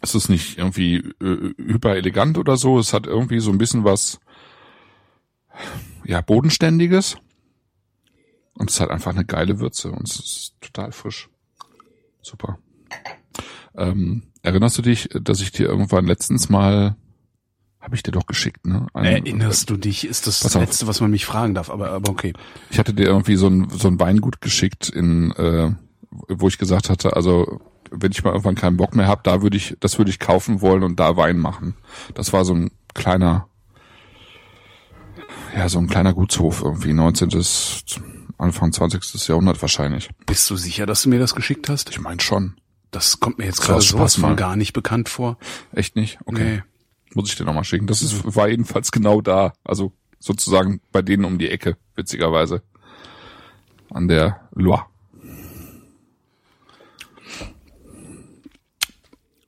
[0.00, 2.78] Es ist nicht irgendwie äh, hyperelegant oder so.
[2.78, 4.20] Es hat irgendwie so ein bisschen was
[6.04, 7.16] ja, bodenständiges.
[8.54, 11.28] Und es hat einfach eine geile Würze und es ist total frisch.
[12.22, 12.58] Super.
[13.76, 16.96] Ähm, erinnerst du dich, dass ich dir irgendwann letztens mal,
[17.80, 18.86] habe ich dir doch geschickt, ne?
[18.94, 20.06] Einen- Erinnerst du dich?
[20.06, 20.54] Ist das das.
[20.54, 22.32] Letzte, was man mich fragen darf, aber, aber okay.
[22.70, 25.72] Ich hatte dir irgendwie so ein, so ein Weingut geschickt, in, äh,
[26.28, 27.60] wo ich gesagt hatte, also
[27.90, 30.60] wenn ich mal irgendwann keinen Bock mehr habe, da würde ich, das würde ich kaufen
[30.60, 31.74] wollen und da Wein machen.
[32.14, 33.48] Das war so ein kleiner,
[35.56, 37.30] ja, so ein kleiner Gutshof irgendwie, 19.
[38.38, 39.28] Anfang 20.
[39.28, 40.10] Jahrhundert wahrscheinlich.
[40.26, 41.90] Bist du sicher, dass du mir das geschickt hast?
[41.90, 42.56] Ich meine schon.
[42.90, 44.36] Das kommt mir jetzt gerade sowas Spaß von mal.
[44.36, 45.38] gar nicht bekannt vor.
[45.72, 46.18] Echt nicht?
[46.26, 46.56] Okay.
[46.56, 46.62] Nee.
[47.14, 47.86] Muss ich dir nochmal schicken.
[47.86, 49.52] Das ist, war jedenfalls genau da.
[49.64, 52.62] Also sozusagen bei denen um die Ecke, witzigerweise.
[53.90, 54.86] An der Loire.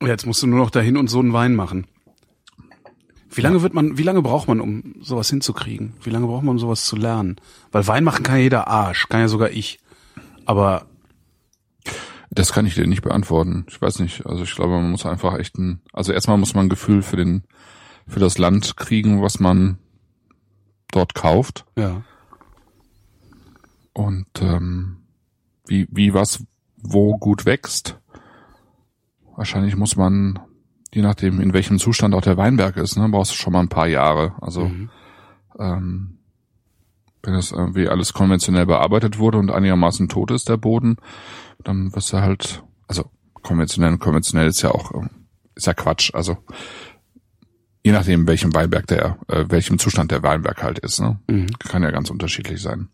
[0.01, 1.87] Jetzt musst du nur noch dahin und so einen Wein machen.
[3.29, 5.93] Wie lange wird man, wie lange braucht man, um sowas hinzukriegen?
[6.01, 7.35] Wie lange braucht man, um sowas zu lernen?
[7.71, 9.79] Weil Wein machen kann ja jeder Arsch, kann ja sogar ich.
[10.45, 10.85] Aber
[12.29, 13.65] Das kann ich dir nicht beantworten.
[13.69, 14.25] Ich weiß nicht.
[14.25, 17.15] Also ich glaube, man muss einfach echt ein, also erstmal muss man ein Gefühl für
[17.15, 17.43] den,
[18.07, 19.77] für das Land kriegen, was man
[20.91, 22.03] dort kauft ja,
[23.93, 24.97] und ähm,
[25.67, 26.43] wie, wie was
[26.77, 27.99] wo gut wächst.
[29.37, 30.39] Wahrscheinlich muss man,
[30.93, 33.69] je nachdem, in welchem Zustand auch der Weinberg ist, ne, brauchst du schon mal ein
[33.69, 34.33] paar Jahre.
[34.41, 34.89] Also Mhm.
[35.59, 36.13] ähm,
[37.23, 40.97] wenn das irgendwie alles konventionell bearbeitet wurde und einigermaßen tot ist, der Boden,
[41.63, 43.05] dann wirst du halt, also
[43.43, 45.07] konventionell und konventionell ist ja auch, äh,
[45.55, 46.13] ist ja Quatsch.
[46.13, 46.37] Also
[47.83, 51.19] je nachdem, welchem Weinberg der, äh, welchem Zustand der Weinberg halt ist, ne?
[51.27, 51.47] Mhm.
[51.59, 52.89] Kann ja ganz unterschiedlich sein.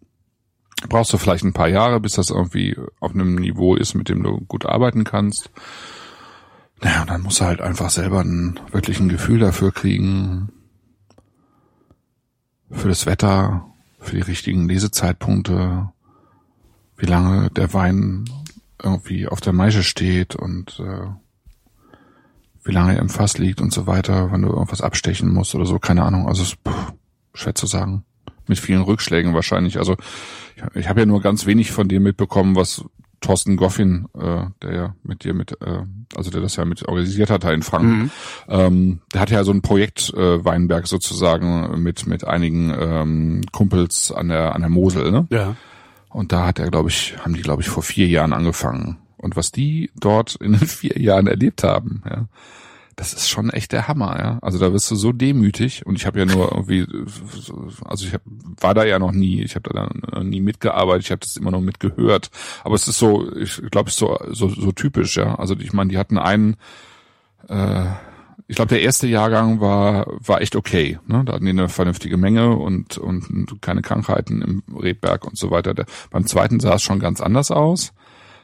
[0.90, 4.24] Brauchst du vielleicht ein paar Jahre, bis das irgendwie auf einem Niveau ist, mit dem
[4.24, 5.50] du gut arbeiten kannst.
[6.84, 10.52] Naja, und dann musst du halt einfach selber ein wirklich ein Gefühl dafür kriegen,
[12.70, 13.66] für das Wetter,
[14.00, 15.90] für die richtigen Lesezeitpunkte,
[16.98, 18.26] wie lange der Wein
[18.82, 21.08] irgendwie auf der Maische steht und äh,
[22.66, 25.66] wie lange er im Fass liegt und so weiter, wenn du irgendwas abstechen musst oder
[25.66, 26.28] so, keine Ahnung.
[26.28, 26.94] Also pff,
[27.34, 28.04] schwer zu sagen.
[28.48, 29.78] Mit vielen Rückschlägen wahrscheinlich.
[29.78, 29.96] Also
[30.56, 32.84] ich, ich habe ja nur ganz wenig von dem mitbekommen, was
[33.24, 35.80] Thorsten Goffin, äh, der ja mit dir mit, äh,
[36.16, 38.12] also der das ja mit organisiert hat da in Franken, Mhm.
[38.50, 44.12] ähm, der hat ja so ein Projekt äh, Weinberg sozusagen mit mit einigen ähm, Kumpels
[44.12, 45.26] an der an der Mosel, ne?
[45.32, 45.56] ja.
[46.10, 49.00] Und da hat er, glaube ich, haben die, glaube ich, vor vier Jahren angefangen.
[49.18, 52.26] Und was die dort in den vier Jahren erlebt haben, ja,
[52.96, 54.40] das ist schon echt der Hammer, ja.
[54.42, 56.86] Also da wirst du so demütig und ich habe ja nur irgendwie,
[57.86, 61.12] also ich hab, war da ja noch nie, ich habe da dann nie mitgearbeitet, ich
[61.12, 62.30] habe das immer nur mitgehört.
[62.64, 65.36] Aber es ist so, ich glaube, es ist so, so, so typisch, ja.
[65.36, 66.58] Also ich meine, die hatten einen,
[67.48, 67.86] äh,
[68.48, 71.00] ich glaube, der erste Jahrgang war war echt okay.
[71.08, 71.24] Ne?
[71.26, 75.74] Da hatten die eine vernünftige Menge und und keine Krankheiten im Rebberg und so weiter.
[75.74, 77.94] Der, beim zweiten sah es schon ganz anders aus.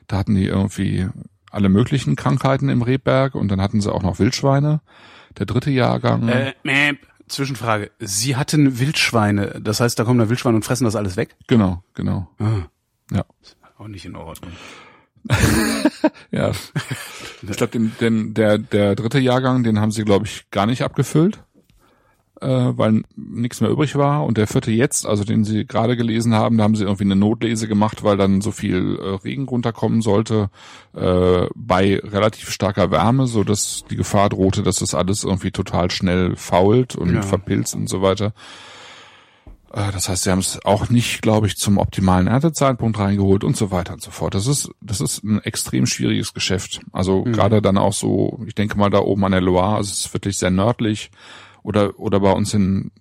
[0.08, 1.08] Da hatten die irgendwie
[1.52, 4.82] alle möglichen Krankheiten im Rebberg und dann hatten sie auch noch Wildschweine.
[5.38, 6.28] Der dritte Jahrgang.
[6.28, 6.93] Äh, äh,
[7.28, 7.91] Zwischenfrage.
[8.00, 9.60] Sie hatten Wildschweine.
[9.62, 11.36] Das heißt, da kommen da Wildschweine und fressen das alles weg?
[11.47, 12.28] Genau, genau.
[12.39, 12.64] Ah,
[13.12, 13.24] Ja.
[13.78, 14.52] auch nicht in Ordnung.
[16.32, 16.52] Ja.
[17.41, 20.84] Ich glaube, den, den, der, der dritte Jahrgang, den haben sie, glaube ich, gar nicht
[20.84, 21.43] abgefüllt,
[22.42, 24.26] äh, weil nichts mehr übrig war.
[24.26, 27.16] Und der vierte jetzt, also den sie gerade gelesen haben, da haben sie irgendwie eine
[27.16, 30.50] Notlese gemacht, weil dann so viel äh, Regen runterkommen sollte,
[30.96, 35.92] äh, bei relativ starker Wärme, so dass die Gefahr drohte, dass das alles irgendwie total
[35.92, 37.22] schnell fault und Ja.
[37.22, 38.34] verpilzt und so weiter.
[39.74, 43.56] Äh, Das heißt, sie haben es auch nicht, glaube ich, zum optimalen Erntezeitpunkt reingeholt und
[43.58, 44.34] so weiter und so fort.
[44.34, 46.82] Das ist, das ist ein extrem schwieriges Geschäft.
[46.92, 50.06] Also gerade dann auch so, ich denke mal da oben an der Loire, also es
[50.06, 51.12] ist wirklich sehr nördlich
[51.64, 52.91] oder, oder bei uns in,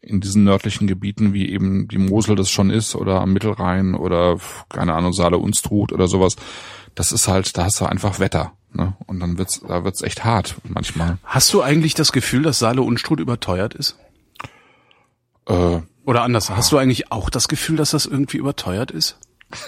[0.00, 4.38] in diesen nördlichen Gebieten, wie eben die Mosel das schon ist, oder am Mittelrhein oder,
[4.68, 6.36] keine Ahnung, Saale Unstrut oder sowas,
[6.94, 8.52] das ist halt, da hast du einfach Wetter.
[8.72, 8.94] Ne?
[9.06, 11.18] Und dann wird's, da wird's echt hart manchmal.
[11.24, 13.96] Hast du eigentlich das Gefühl, dass Saale Unstrut überteuert ist?
[15.46, 19.18] Äh, Oder anders, hast du eigentlich auch das Gefühl, dass das irgendwie überteuert ist?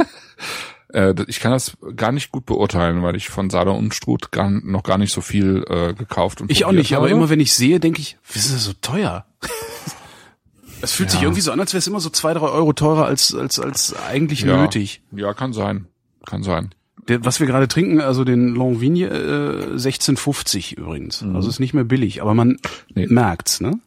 [0.93, 4.83] äh, ich kann das gar nicht gut beurteilen, weil ich von Saale Unstrut gar, noch
[4.83, 7.17] gar nicht so viel äh, gekauft und Ich auch nicht, aber habe.
[7.17, 9.25] immer wenn ich sehe, denke ich, wie ist das so teuer?
[10.81, 11.27] Es fühlt sich Ja.
[11.27, 13.97] irgendwie so an, als wäre es immer so zwei, drei Euro teurer als, als, als
[14.09, 14.63] eigentlich ja.
[14.63, 15.03] nötig.
[15.11, 15.87] Ja, kann sein.
[16.25, 16.73] Kann sein.
[17.09, 21.25] Der, was wir gerade trinken, also den Longvigne, äh, 16,50 übrigens.
[21.35, 22.57] Also ist nicht mehr billig, aber man Mhm.
[22.95, 23.07] Nee.
[23.09, 23.81] merkt's, ne?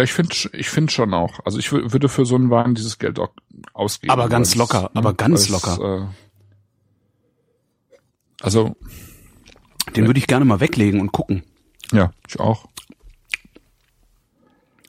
[0.00, 1.40] Ja, ich finde ich finde schon auch.
[1.44, 3.28] Also ich wür- würde für so einen Wein dieses Geld auch
[3.74, 4.10] ausgeben.
[4.10, 6.04] Aber ganz weil locker, aber ganz weil locker.
[6.04, 6.06] Äh,
[8.40, 8.76] also,
[9.94, 11.42] Den würde ich gerne mal weglegen und gucken.
[11.92, 12.66] ja, ich auch.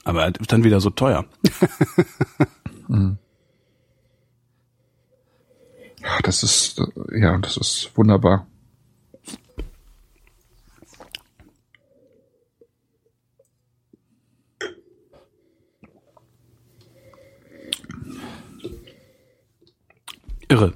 [0.06, 1.26] Aber er dann wieder so teuer.
[6.00, 8.48] Ja, Das ist, äh, ja, das ist wunderbar.
[20.52, 20.74] Irre.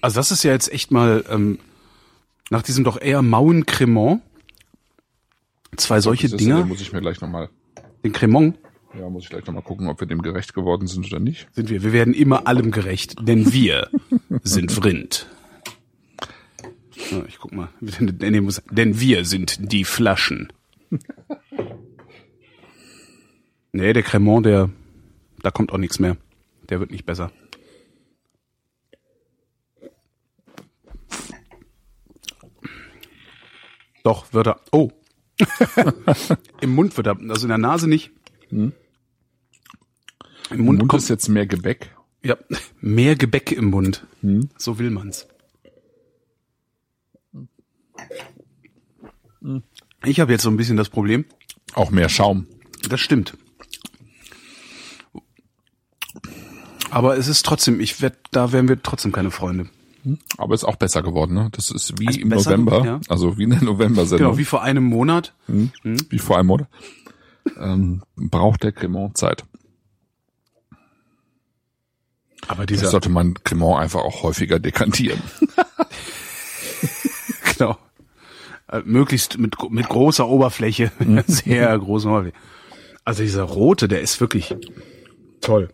[0.00, 1.58] Also das ist ja jetzt echt mal ähm,
[2.50, 4.22] nach diesem doch eher mauen Cremant
[5.76, 6.64] zwei solche Das Dinger.
[6.64, 7.48] muss ich mir gleich nochmal,
[8.04, 8.58] Den Cremant
[8.98, 11.46] ja, muss ich gleich nochmal gucken, ob wir dem gerecht geworden sind oder nicht.
[11.52, 11.82] sind wir.
[11.82, 13.90] Wir werden immer allem gerecht, denn wir
[14.42, 15.26] sind Vrind.
[17.28, 17.68] Ich guck mal.
[17.80, 20.52] Denn wir sind die Flaschen.
[23.72, 24.70] Nee, der Cremant, der,
[25.42, 26.16] da kommt auch nichts mehr.
[26.68, 27.30] Der wird nicht besser.
[34.02, 34.60] Doch, wird er.
[34.72, 34.90] Oh.
[36.60, 38.10] Im Mund wird er, also in der Nase nicht.
[38.50, 38.72] Im
[40.50, 41.94] Im Mund, Mund kommt ist jetzt mehr Gebäck.
[42.22, 42.36] ja,
[42.80, 44.06] mehr Gebäck im Mund.
[44.56, 45.28] So will man's.
[50.04, 51.24] Ich habe jetzt so ein bisschen das Problem.
[51.74, 52.46] Auch mehr Schaum.
[52.88, 53.36] Das stimmt.
[56.90, 59.68] Aber es ist trotzdem, ich werd, da wären wir trotzdem keine Freunde.
[60.36, 61.48] Aber ist auch besser geworden, ne?
[61.52, 63.00] Das ist wie Also im November, ja.
[63.08, 65.34] also wie in der November-Sendung, Genau, wie vor einem Monat.
[65.46, 66.68] wie vor einem Monat.
[67.58, 69.44] Ähm, braucht der Cremant Zeit.
[72.46, 75.20] Aber Vielleicht dieser, sollte man Cremant einfach auch häufiger dekantieren.
[77.58, 77.76] genau.
[78.70, 80.92] Äh, möglichst mit, mit großer Oberfläche.
[81.26, 82.36] Sehr großer Oberfläche.
[83.04, 84.54] Also dieser rote, der ist wirklich
[85.40, 85.70] toll.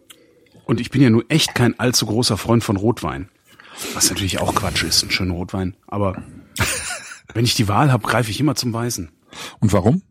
[0.67, 3.29] Und ich bin ja nur echt kein allzu großer Freund von Rotwein.
[3.95, 5.77] Was natürlich auch Quatsch ist, ein schöner Rotwein.
[5.87, 6.23] Aber
[7.35, 9.11] wenn ich die Wahl habe, greife ich immer zum Weißen.
[9.61, 10.03] Und warum?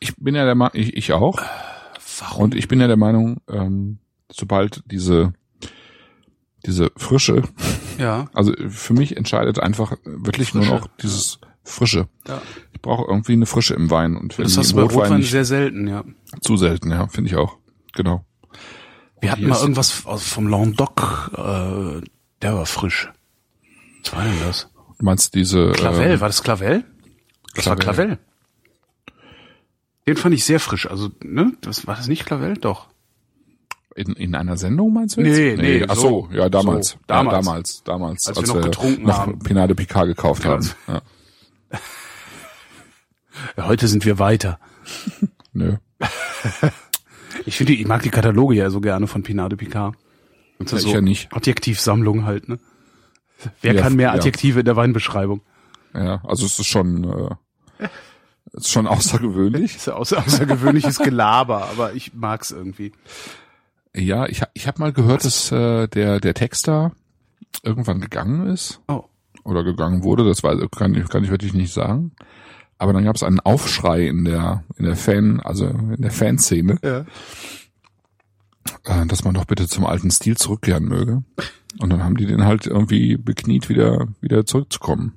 [0.00, 1.40] Ich bin ja der Meinung, ich, ich auch.
[2.18, 2.44] Warum?
[2.44, 3.98] Und ich bin ja der Meinung, ähm,
[4.30, 5.32] sobald diese
[6.64, 7.42] diese Frische,
[7.98, 8.26] Ja.
[8.34, 10.76] also für mich entscheidet einfach wirklich nur Frische.
[10.80, 12.08] noch dieses Frische.
[12.28, 12.40] ja.
[12.72, 15.44] Ich brauche irgendwie eine Frische im Wein und Das hast du bei Rotwein, nicht sehr
[15.44, 16.04] selten, ja.
[16.40, 17.58] zu selten, ja, finde ich auch.
[17.94, 18.24] Genau.
[19.22, 22.04] Wir hatten mal irgendwas vom Languedoc, äh,
[22.42, 23.08] der war frisch.
[24.02, 24.68] Was war denn das?
[24.98, 26.84] Du meinst diese Clavel, ähm, war das Clavel?
[27.54, 28.06] Das war Clavel.
[28.06, 28.18] Clavel.
[30.08, 30.90] Den fand ich sehr frisch.
[30.90, 31.52] Also, ne?
[31.60, 32.54] Das, war das nicht Clavel?
[32.54, 32.88] Doch.
[33.94, 35.36] in, in einer Sendung meinst du jetzt?
[35.36, 36.88] Nee, nee, Ach so, ja, damals.
[36.88, 37.34] So, damals.
[37.36, 38.26] Ja, damals, damals.
[38.26, 39.38] Als wir noch getrunken noch haben.
[39.38, 40.68] Pinade Picard gekauft haben.
[40.88, 41.00] Ja.
[43.56, 44.60] Ja, heute sind wir weiter.
[45.52, 45.76] Nö.
[47.46, 49.94] Ich finde, ich mag die Kataloge ja so gerne von Pinade Picard.
[50.58, 51.32] Und Ja, ich ja nicht.
[51.32, 52.58] Adjektivsammlung halt, ne?
[53.60, 54.14] Wer Ja, kann mehr ja.
[54.14, 55.40] Adjektive in der Weinbeschreibung?
[55.94, 57.88] Ja, also es ist schon, äh,
[58.52, 59.76] es ist schon außergewöhnlich.
[59.76, 62.92] ist ja außer, außergewöhnliches Gelaber, aber ich mag's irgendwie.
[63.94, 66.92] Ja, ich, ich habe mal gehört, dass äh, der der Texter
[67.62, 69.04] irgendwann gegangen ist Oh.
[69.44, 70.24] oder gegangen wurde.
[70.24, 72.12] Das weiß, kann, ich- kann ich wirklich nicht sagen.
[72.82, 76.78] Aber dann gab es einen Aufschrei in der in der Fan, also in der Fanszene,
[76.82, 77.06] Ja.
[79.02, 81.22] äh, dass man doch bitte zum alten Stil zurückkehren möge.
[81.78, 85.12] Und dann haben die den halt irgendwie bekniet, wieder wieder zurückzukommen.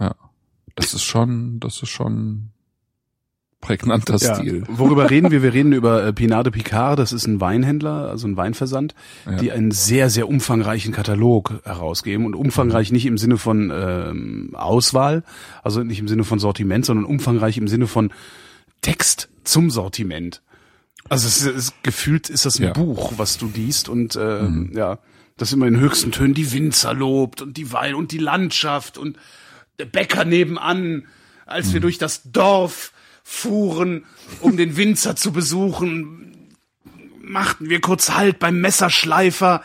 [0.00, 0.14] Ja,
[0.76, 2.48] das ist schon, das ist schon
[3.62, 4.34] prägnanter Ja.
[4.34, 4.64] Stil.
[4.68, 5.42] Worüber reden wir?
[5.42, 6.98] Wir reden über äh, Pinade Picard.
[6.98, 8.94] Das ist ein Weinhändler, also ein Weinversand,
[9.24, 9.36] Ja.
[9.36, 12.26] die einen sehr, sehr umfangreichen Katalog herausgeben.
[12.26, 15.22] Und umfangreich nicht im Sinne von ähm, Auswahl,
[15.62, 18.12] also nicht im Sinne von Sortiment, sondern umfangreich im Sinne von
[18.82, 20.42] Text zum Sortiment.
[21.08, 22.72] Also es ist, es gefühlt ist das ein Ja.
[22.72, 24.98] Buch, was du liest und äh, ja,
[25.36, 29.16] das immer in höchsten Tönen die Winzer lobt und die Wein und die Landschaft und
[29.78, 31.06] der Bäcker nebenan,
[31.46, 31.72] als mhm.
[31.74, 32.92] wir durch das Dorf
[33.22, 34.04] fuhren,
[34.40, 36.48] um den Winzer zu besuchen,
[37.20, 39.62] machten wir kurz Halt beim Messerschleifer,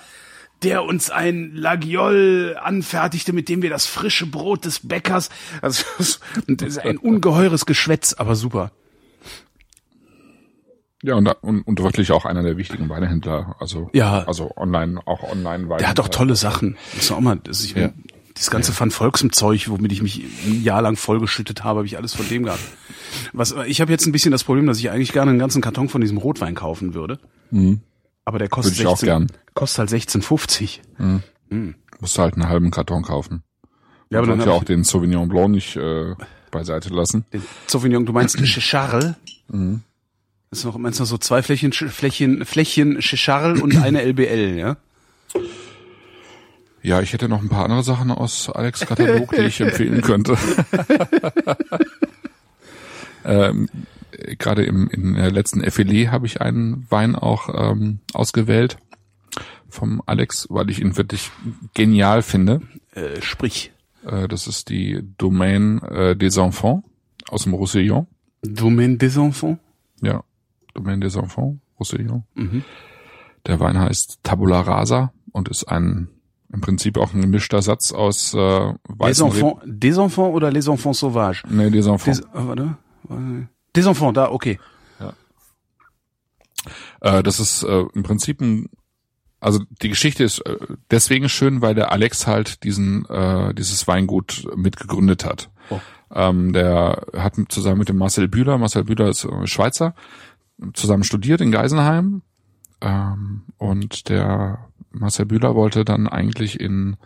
[0.63, 5.29] der uns ein Lagiol anfertigte, mit dem wir das frische Brot des Bäckers,
[5.61, 5.83] also
[6.47, 8.71] das ist ein ungeheures Geschwätz, aber super.
[11.03, 14.23] Ja, und, und, und wirklich auch einer der wichtigen Weinehändler, also ja.
[14.23, 15.67] also online, auch online.
[15.77, 16.75] Der hat auch tolle Sachen.
[16.95, 17.91] Das ist auch mal, das ich, ja.
[18.37, 18.79] Das ganze ja.
[18.79, 22.27] Van Volksem Zeug, womit ich mich ein Jahr lang vollgeschüttet habe, habe ich alles von
[22.27, 22.61] dem gehabt.
[23.33, 25.89] Was ich habe jetzt ein bisschen das Problem, dass ich eigentlich gerne einen ganzen Karton
[25.89, 27.19] von diesem Rotwein kaufen würde.
[27.51, 27.81] Mhm.
[28.25, 29.27] Aber der kostet würde ich 16, auch gern.
[29.53, 30.79] kostet halt 16,50.
[30.97, 31.23] Mhm.
[31.49, 31.75] Mhm.
[31.99, 33.43] Musst du halt einen halben Karton kaufen.
[34.09, 36.13] Ja, aber dann ja auch den Sauvignon Blanc nicht äh,
[36.51, 37.25] beiseite lassen.
[37.33, 39.15] Den Sauvignon, du meinst Charles?
[39.47, 39.81] Mhm.
[40.49, 44.77] Das ist noch, meinst du so zwei Flächen, Flächen, Flächen Chicharl und eine LBL, ja?
[46.87, 50.35] Ja, ich hätte noch ein paar andere Sachen aus Alex Katalog, die ich empfehlen könnte.
[53.25, 53.67] ähm,
[54.39, 58.77] Gerade im in der letzten FLE habe ich einen Wein auch ähm, ausgewählt
[59.67, 61.29] vom Alex, weil ich ihn wirklich
[61.73, 62.61] genial finde.
[62.93, 63.73] Äh, sprich.
[64.05, 66.87] Äh, das ist die Domaine äh, des Enfants
[67.27, 68.07] aus dem Roussillon.
[68.43, 69.59] Domaine des Enfants?
[70.01, 70.23] Ja.
[70.73, 72.23] Domaine des Enfants, Roussillon.
[72.35, 72.63] Mhm.
[73.45, 76.07] Der Wein heißt Tabula Rasa und ist ein
[76.51, 80.67] im Prinzip auch ein gemischter Satz aus äh, weißen Des Enfants, des Enfants oder Les
[80.67, 81.43] Enfants Sauvages?
[81.49, 82.21] Nee, des Enfants.
[82.21, 82.77] Des, äh, warte,
[83.75, 84.59] des Enfants, da, okay.
[84.99, 85.13] Ja.
[87.01, 88.69] Äh, das ist äh, im Prinzip ein
[89.39, 90.57] also die Geschichte ist äh,
[90.89, 95.51] deswegen schön, weil der Alex halt diesen äh, dieses Weingut mitgegründet hat.
[95.69, 95.79] Oh.
[96.11, 99.93] Ähm, der hat zusammen mit dem Marcel Bühler, Marcel Bühler ist äh, Schweizer,
[100.73, 102.23] zusammen studiert in Geisenheim
[102.81, 104.67] ähm, und der
[104.99, 106.97] Marcel Bühler wollte dann eigentlich in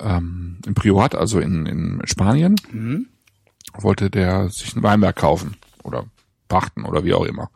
[0.00, 3.06] ähm, im Priorat, also in, in Spanien, mhm.
[3.74, 6.04] wollte der sich einen Weinberg kaufen oder
[6.48, 7.50] pachten oder wie auch immer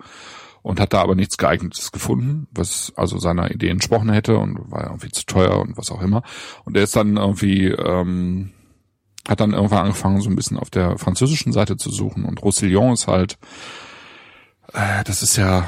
[0.62, 4.84] und hat da aber nichts geeignetes gefunden, was also seiner Idee entsprochen hätte und war
[4.84, 6.22] irgendwie zu teuer und was auch immer.
[6.64, 8.52] Und er ist dann irgendwie ähm,
[9.28, 12.94] hat dann irgendwann angefangen, so ein bisschen auf der französischen Seite zu suchen und Roussillon
[12.94, 13.38] ist halt
[14.72, 15.60] das ist ja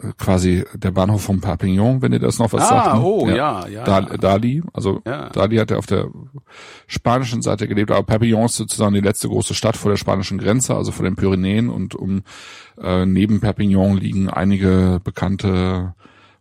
[0.00, 2.86] äh, quasi der Bahnhof von Perpignan, wenn ihr das noch was ah, sagt.
[2.86, 3.84] Ah, oh, ja, ja.
[3.86, 4.16] ja.
[4.16, 5.28] Dali, also ja.
[5.30, 6.08] Dali hat ja auf der
[6.86, 10.76] spanischen Seite gelebt, aber Perpignan ist sozusagen die letzte große Stadt vor der spanischen Grenze,
[10.76, 12.22] also vor den Pyrenäen und um
[12.80, 15.94] äh, neben Perpignan liegen einige bekannte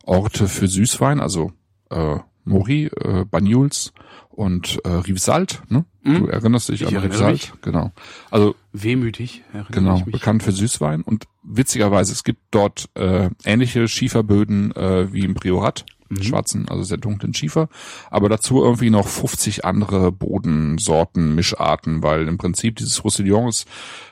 [0.05, 1.51] Orte für Süßwein, also
[1.89, 3.91] äh, Mori, äh, Banyuls
[4.33, 5.85] und äh, Rivsalt, ne?
[6.01, 6.19] Hm?
[6.19, 7.91] Du erinnerst dich ich an Rivsalt, genau.
[8.31, 15.13] Also wehmütig, genau, bekannt für Süßwein und witzigerweise es gibt dort äh, ähnliche Schieferböden äh,
[15.13, 16.23] wie im Priorat, mhm.
[16.23, 17.69] schwarzen, also sehr dunklen Schiefer,
[18.09, 23.67] aber dazu irgendwie noch 50 andere Bodensorten, Mischarten, weil im Prinzip dieses Roussillon ist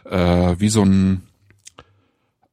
[0.06, 1.24] äh, wie so ein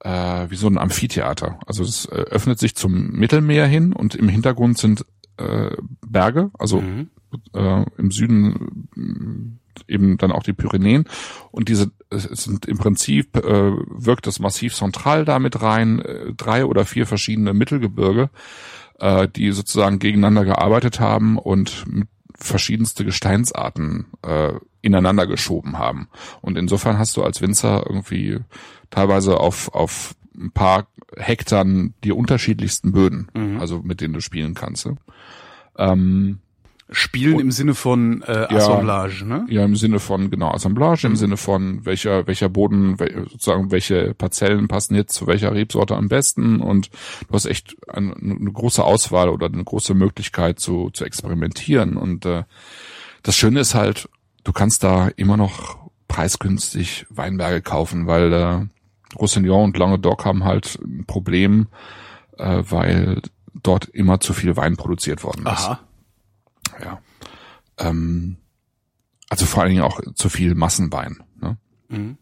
[0.01, 1.59] äh, wie so ein Amphitheater.
[1.67, 5.05] Also es äh, öffnet sich zum Mittelmeer hin und im Hintergrund sind
[5.37, 5.71] äh,
[6.07, 7.11] Berge, also mhm.
[7.55, 11.05] Äh, im Süden äh, eben dann auch die Pyrenäen
[11.51, 16.65] und diese es sind im Prinzip äh, wirkt das Massiv Central damit rein, äh, drei
[16.65, 18.31] oder vier verschiedene Mittelgebirge,
[18.99, 21.85] äh, die sozusagen gegeneinander gearbeitet haben und
[22.35, 26.09] verschiedenste Gesteinsarten äh, ineinander geschoben haben.
[26.41, 28.39] Und insofern hast du als Winzer irgendwie
[28.91, 33.61] teilweise auf, auf ein paar Hektaren die unterschiedlichsten Böden, mhm.
[33.61, 34.89] also mit denen du spielen kannst.
[35.77, 36.39] Ähm,
[36.91, 39.47] Spielen und, im Sinne von äh, Assemblage, ja, ne?
[39.51, 41.13] Ja, im Sinne von genau Assemblage, mhm.
[41.13, 42.97] im Sinne von welcher welcher Boden,
[43.31, 46.91] sozusagen welche Parzellen passen jetzt zu welcher Rebsorte am besten und
[47.29, 52.25] du hast echt eine, eine große Auswahl oder eine große Möglichkeit zu zu experimentieren und
[52.25, 52.45] äh,
[53.23, 54.09] das Schöne ist halt,
[54.45, 58.67] du kannst da immer noch preisgünstig Weinberge kaufen, weil äh,
[59.19, 61.69] Roussillon und Languedoc haben halt ein Problem,
[62.39, 63.21] äh, weil
[63.55, 65.67] dort immer zu viel Wein produziert worden ist.
[65.67, 65.81] Aha.
[66.83, 67.01] Ja.
[67.79, 68.37] Ähm,
[69.29, 71.23] also vor allen Dingen auch zu viel Massenwein.
[71.41, 71.57] Ne?
[71.89, 72.19] Mhm.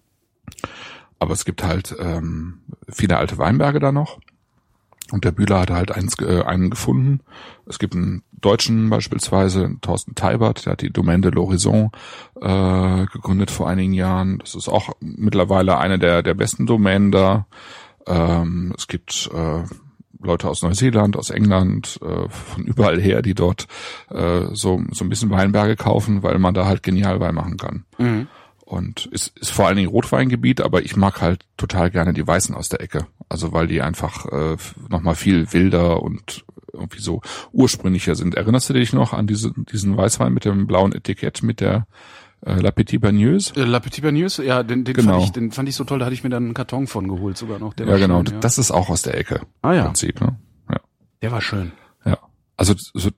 [1.19, 4.19] Aber es gibt halt ähm, viele alte Weinberge da noch.
[5.13, 7.21] Und der Bühler hat halt eins, äh, einen gefunden.
[7.65, 11.91] Es gibt einen Deutschen beispielsweise, Thorsten Teibert, der hat die Domaine de l'Horizon
[12.41, 14.39] äh, gegründet vor einigen Jahren.
[14.39, 17.47] Das ist auch mittlerweile eine der, der besten Domänen da.
[18.07, 19.63] Ähm, es gibt äh,
[20.21, 23.67] Leute aus Neuseeland, aus England, äh, von überall her, die dort
[24.11, 27.85] äh, so, so ein bisschen Weinberge kaufen, weil man da halt genial Wein machen kann.
[27.99, 28.29] Mhm.
[28.65, 32.55] Und ist, ist vor allen Dingen Rotweingebiet, aber ich mag halt total gerne die Weißen
[32.55, 33.07] aus der Ecke.
[33.29, 34.57] Also weil die einfach äh,
[34.89, 38.35] nochmal viel wilder und irgendwie so ursprünglicher sind.
[38.35, 41.87] Erinnerst du dich noch an diese, diesen Weißwein mit dem blauen Etikett mit der
[42.45, 43.55] äh, La Petite Bagneuse?
[43.57, 45.13] Äh, La Petite Bagneuse, ja, den, den, Genau.
[45.13, 47.09] fand ich, den fand ich so toll, da hatte ich mir dann einen Karton von
[47.09, 47.75] geholt sogar noch.
[47.75, 48.25] Der Ja, genau.
[48.25, 48.41] Schön, ja.
[48.41, 49.41] Das ist auch aus der Ecke.
[49.63, 50.39] ah Im ja, Prinzip, ne?
[50.71, 50.81] Ja.
[51.23, 51.73] der war schön.
[52.05, 52.19] Ja.
[52.57, 53.11] Also so,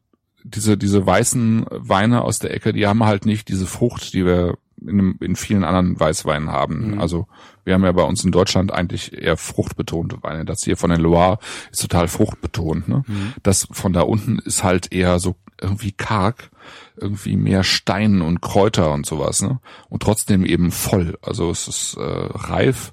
[0.44, 4.56] diese, diese weißen Weine aus der Ecke, die haben halt nicht diese Frucht, die wir
[4.80, 6.92] in, in vielen anderen Weißweinen haben.
[6.92, 7.00] Mhm.
[7.00, 7.26] Also
[7.64, 10.44] wir haben ja bei uns in Deutschland eigentlich eher fruchtbetonte Weine.
[10.44, 11.38] Das hier von der Loire
[11.72, 12.88] ist total fruchtbetont.
[12.88, 13.02] Ne?
[13.06, 13.32] Mhm.
[13.42, 16.50] Das von da unten ist halt eher so irgendwie karg,
[17.00, 19.42] irgendwie mehr Stein und Kräuter und sowas.
[19.42, 19.60] Ne?
[19.88, 21.18] Und trotzdem eben voll.
[21.22, 22.92] Also es ist äh, reif,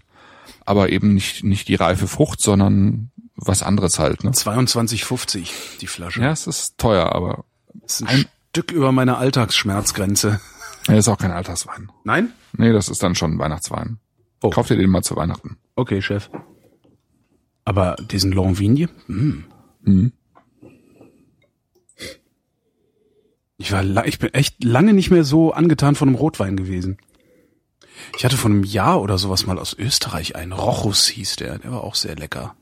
[0.65, 4.23] aber eben nicht, nicht die reife Frucht, sondern was anderes halt.
[4.23, 4.31] Ne?
[4.31, 5.49] 22,50
[5.81, 6.21] die Flasche.
[6.21, 10.39] Ja, es ist teuer, aber Das ist ein, ein- Stück über meine Alltagsschmerzgrenze.
[10.87, 11.91] er ist auch kein Alterswein.
[12.05, 12.31] Nein?
[12.55, 13.99] Nee, das ist dann schon ein Weihnachtswein.
[14.41, 14.49] Oh.
[14.49, 15.57] Kauf dir den mal zu Weihnachten.
[15.75, 16.29] Okay, Chef.
[17.65, 18.89] Aber diesen Longvigne?
[19.07, 19.43] Hm.
[19.81, 20.13] Mhm.
[23.57, 26.97] Ich war, ich bin echt lange nicht mehr so angetan von einem Rotwein gewesen.
[28.17, 30.51] Ich hatte vor einem Jahr oder sowas mal aus Österreich einen.
[30.51, 31.59] Rochus hieß der.
[31.59, 32.55] Der war auch sehr lecker.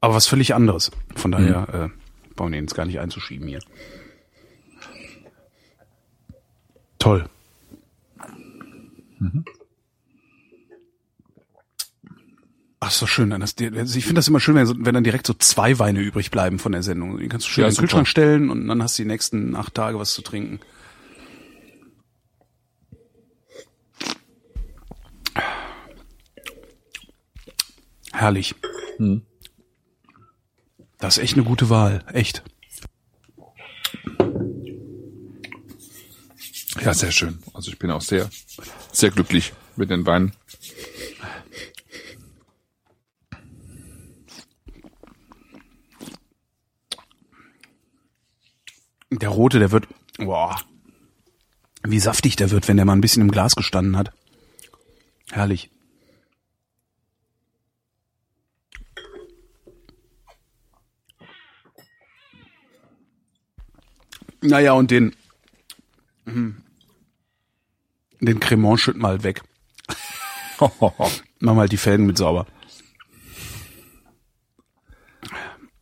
[0.00, 0.92] Aber was völlig anderes.
[1.16, 3.60] Von daher äh, brauchen wir ihn jetzt gar nicht einzuschieben hier.
[6.98, 7.28] Toll.
[12.78, 13.30] Ach, ist doch schön.
[13.30, 16.30] Das, ich finde das immer schön, wenn, so- wenn dann direkt so zwei Weine übrig
[16.30, 17.18] bleiben von der Sendung.
[17.18, 17.82] Die kannst du schön Ja, in den super.
[17.86, 20.60] Kühlschrank stellen und dann hast du die nächsten acht Tage was zu trinken.
[28.12, 28.54] Herrlich.
[30.98, 32.04] Das ist echt eine gute Wahl.
[32.12, 32.42] Echt.
[36.82, 37.38] Ja, sehr schön.
[37.52, 38.30] Also ich bin auch sehr,
[38.92, 40.32] sehr glücklich mit den Weinen.
[49.10, 49.86] Der rote, der wird,
[50.18, 50.60] boah,
[51.82, 54.12] wie saftig der wird, wenn der mal ein bisschen im Glas gestanden hat.
[55.30, 55.70] Herrlich.
[64.40, 65.14] Naja, und den,
[66.24, 66.62] hm,
[68.20, 69.42] den Cremant schütt mal weg.
[71.40, 72.46] Mach mal die Felgen mit sauber.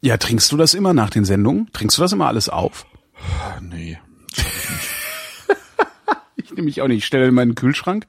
[0.01, 1.71] Ja, trinkst du das immer nach den Sendungen?
[1.73, 2.87] Trinkst du das immer alles auf?
[3.61, 3.99] Nee.
[6.37, 6.99] Ich nehme mich auch nicht.
[6.99, 8.07] Ich stelle in meinen Kühlschrank,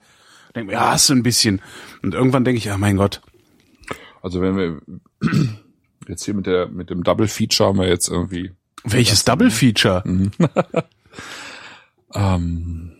[0.53, 1.61] denke mir, ja, hast du ein bisschen.
[2.01, 3.21] Und irgendwann denke ich, ja, mein Gott.
[4.21, 4.81] Also wenn wir
[6.07, 8.51] jetzt hier mit der, mit dem Double Feature haben wir jetzt irgendwie,
[8.85, 10.03] Welches Double Feature?
[12.13, 12.91] ähm,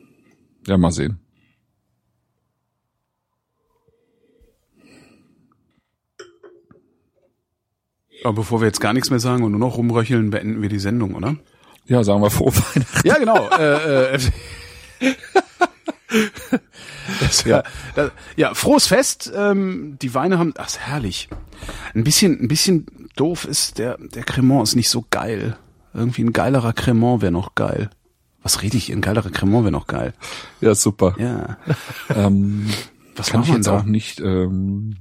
[0.65, 1.19] ja, mal sehen.
[8.23, 10.79] Aber bevor wir jetzt gar nichts mehr sagen und nur noch rumröcheln, beenden wir die
[10.79, 11.35] Sendung, oder?
[11.87, 13.07] Ja, sagen wir frohe Weihnachten.
[13.07, 13.49] Ja, genau.
[13.57, 14.19] äh, äh,
[17.19, 17.63] das, ja.
[17.95, 19.31] Das, ja, frohes Fest.
[19.35, 21.29] Ähm, die Weine haben, ach, ist herrlich.
[21.93, 25.57] Ein bisschen, ein bisschen doof ist der, der Cremant ist nicht so geil.
[25.93, 27.89] Irgendwie ein geilerer Cremant wäre noch geil.
[28.41, 28.91] Was rede ich?
[28.91, 30.13] Ein geilerer Cremant wäre noch geil.
[30.61, 31.15] Ja, super.
[31.17, 31.57] Ja.
[32.15, 32.69] Ähm,
[33.15, 33.79] Was kann ich jetzt da?
[33.79, 34.97] auch nicht, ähm,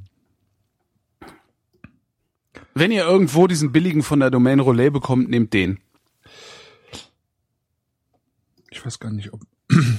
[2.75, 5.79] Wenn ihr irgendwo diesen billigen von der Domain Relais bekommt, nehmt den.
[8.75, 9.41] Ich weiß gar nicht, ob,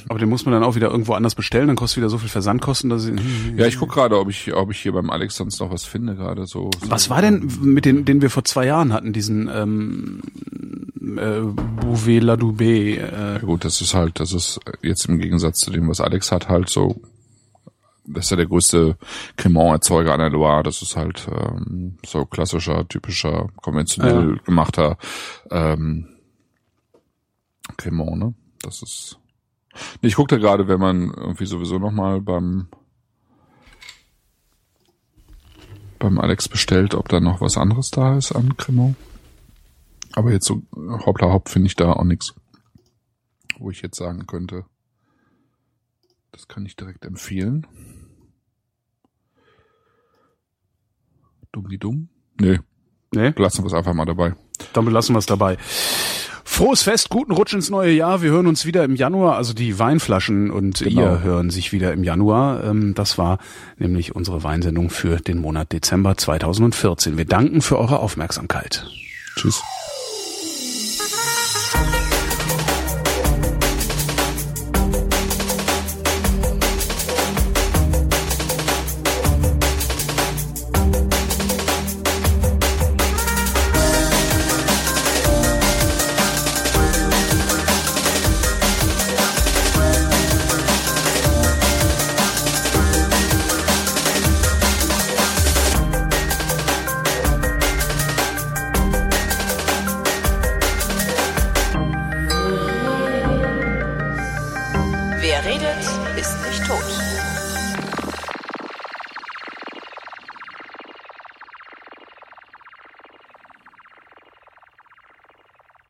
[0.10, 2.30] Aber den muss man dann auch wieder irgendwo anders bestellen, dann kostet wieder so viel
[2.30, 3.20] Versandkosten, dass ich,
[3.56, 6.16] ja, ich guck gerade, ob ich, ob ich hier beim Alex sonst noch was finde,
[6.16, 6.70] gerade so.
[6.82, 6.90] so.
[6.92, 10.22] Was war denn mit den, den wir vor zwei Jahren hatten, diesen ähm,
[11.18, 13.00] äh, Bouvet La Doubé?
[13.00, 16.32] Ja Äh, gut, das ist halt, das ist jetzt im Gegensatz zu dem, was Alex
[16.32, 17.02] hat, halt so,
[18.06, 18.98] das ist ja der größte
[19.38, 20.62] Cremant-Erzeuger an der Loire.
[20.62, 24.98] Das ist halt ähm, so klassischer, typischer, konventionell gemachter
[25.50, 26.08] ähm,
[27.78, 28.34] Cremant, ne?
[28.66, 29.20] Das ist.
[30.02, 32.68] Nee, ich guckte gerade, wenn man irgendwie sowieso noch mal beim
[36.00, 38.96] beim Alex bestellt, ob da noch was anderes da ist an Cremant.
[40.14, 42.34] Aber jetzt so hoppla hopp finde ich da auch nichts
[43.60, 44.66] wo ich jetzt sagen könnte,
[46.32, 47.66] das kann ich direkt empfehlen.
[51.52, 52.10] Dumm die dumm?
[52.40, 52.60] Nee,
[53.14, 54.36] nee, lassen wir es einfach mal dabei.
[54.74, 55.58] dann belassen wir es dabei.
[56.48, 58.22] Frohes Fest, guten Rutsch ins neue Jahr.
[58.22, 61.02] Wir hören uns wieder im Januar, also die Weinflaschen und Genau.
[61.02, 62.64] ihr hören sich wieder im Januar.
[62.64, 63.40] Ähm, Das war
[63.78, 67.18] nämlich unsere Weinsendung für den Monat Dezember 2014.
[67.18, 68.86] Wir danken für eure Aufmerksamkeit.
[69.36, 69.62] Tschüss.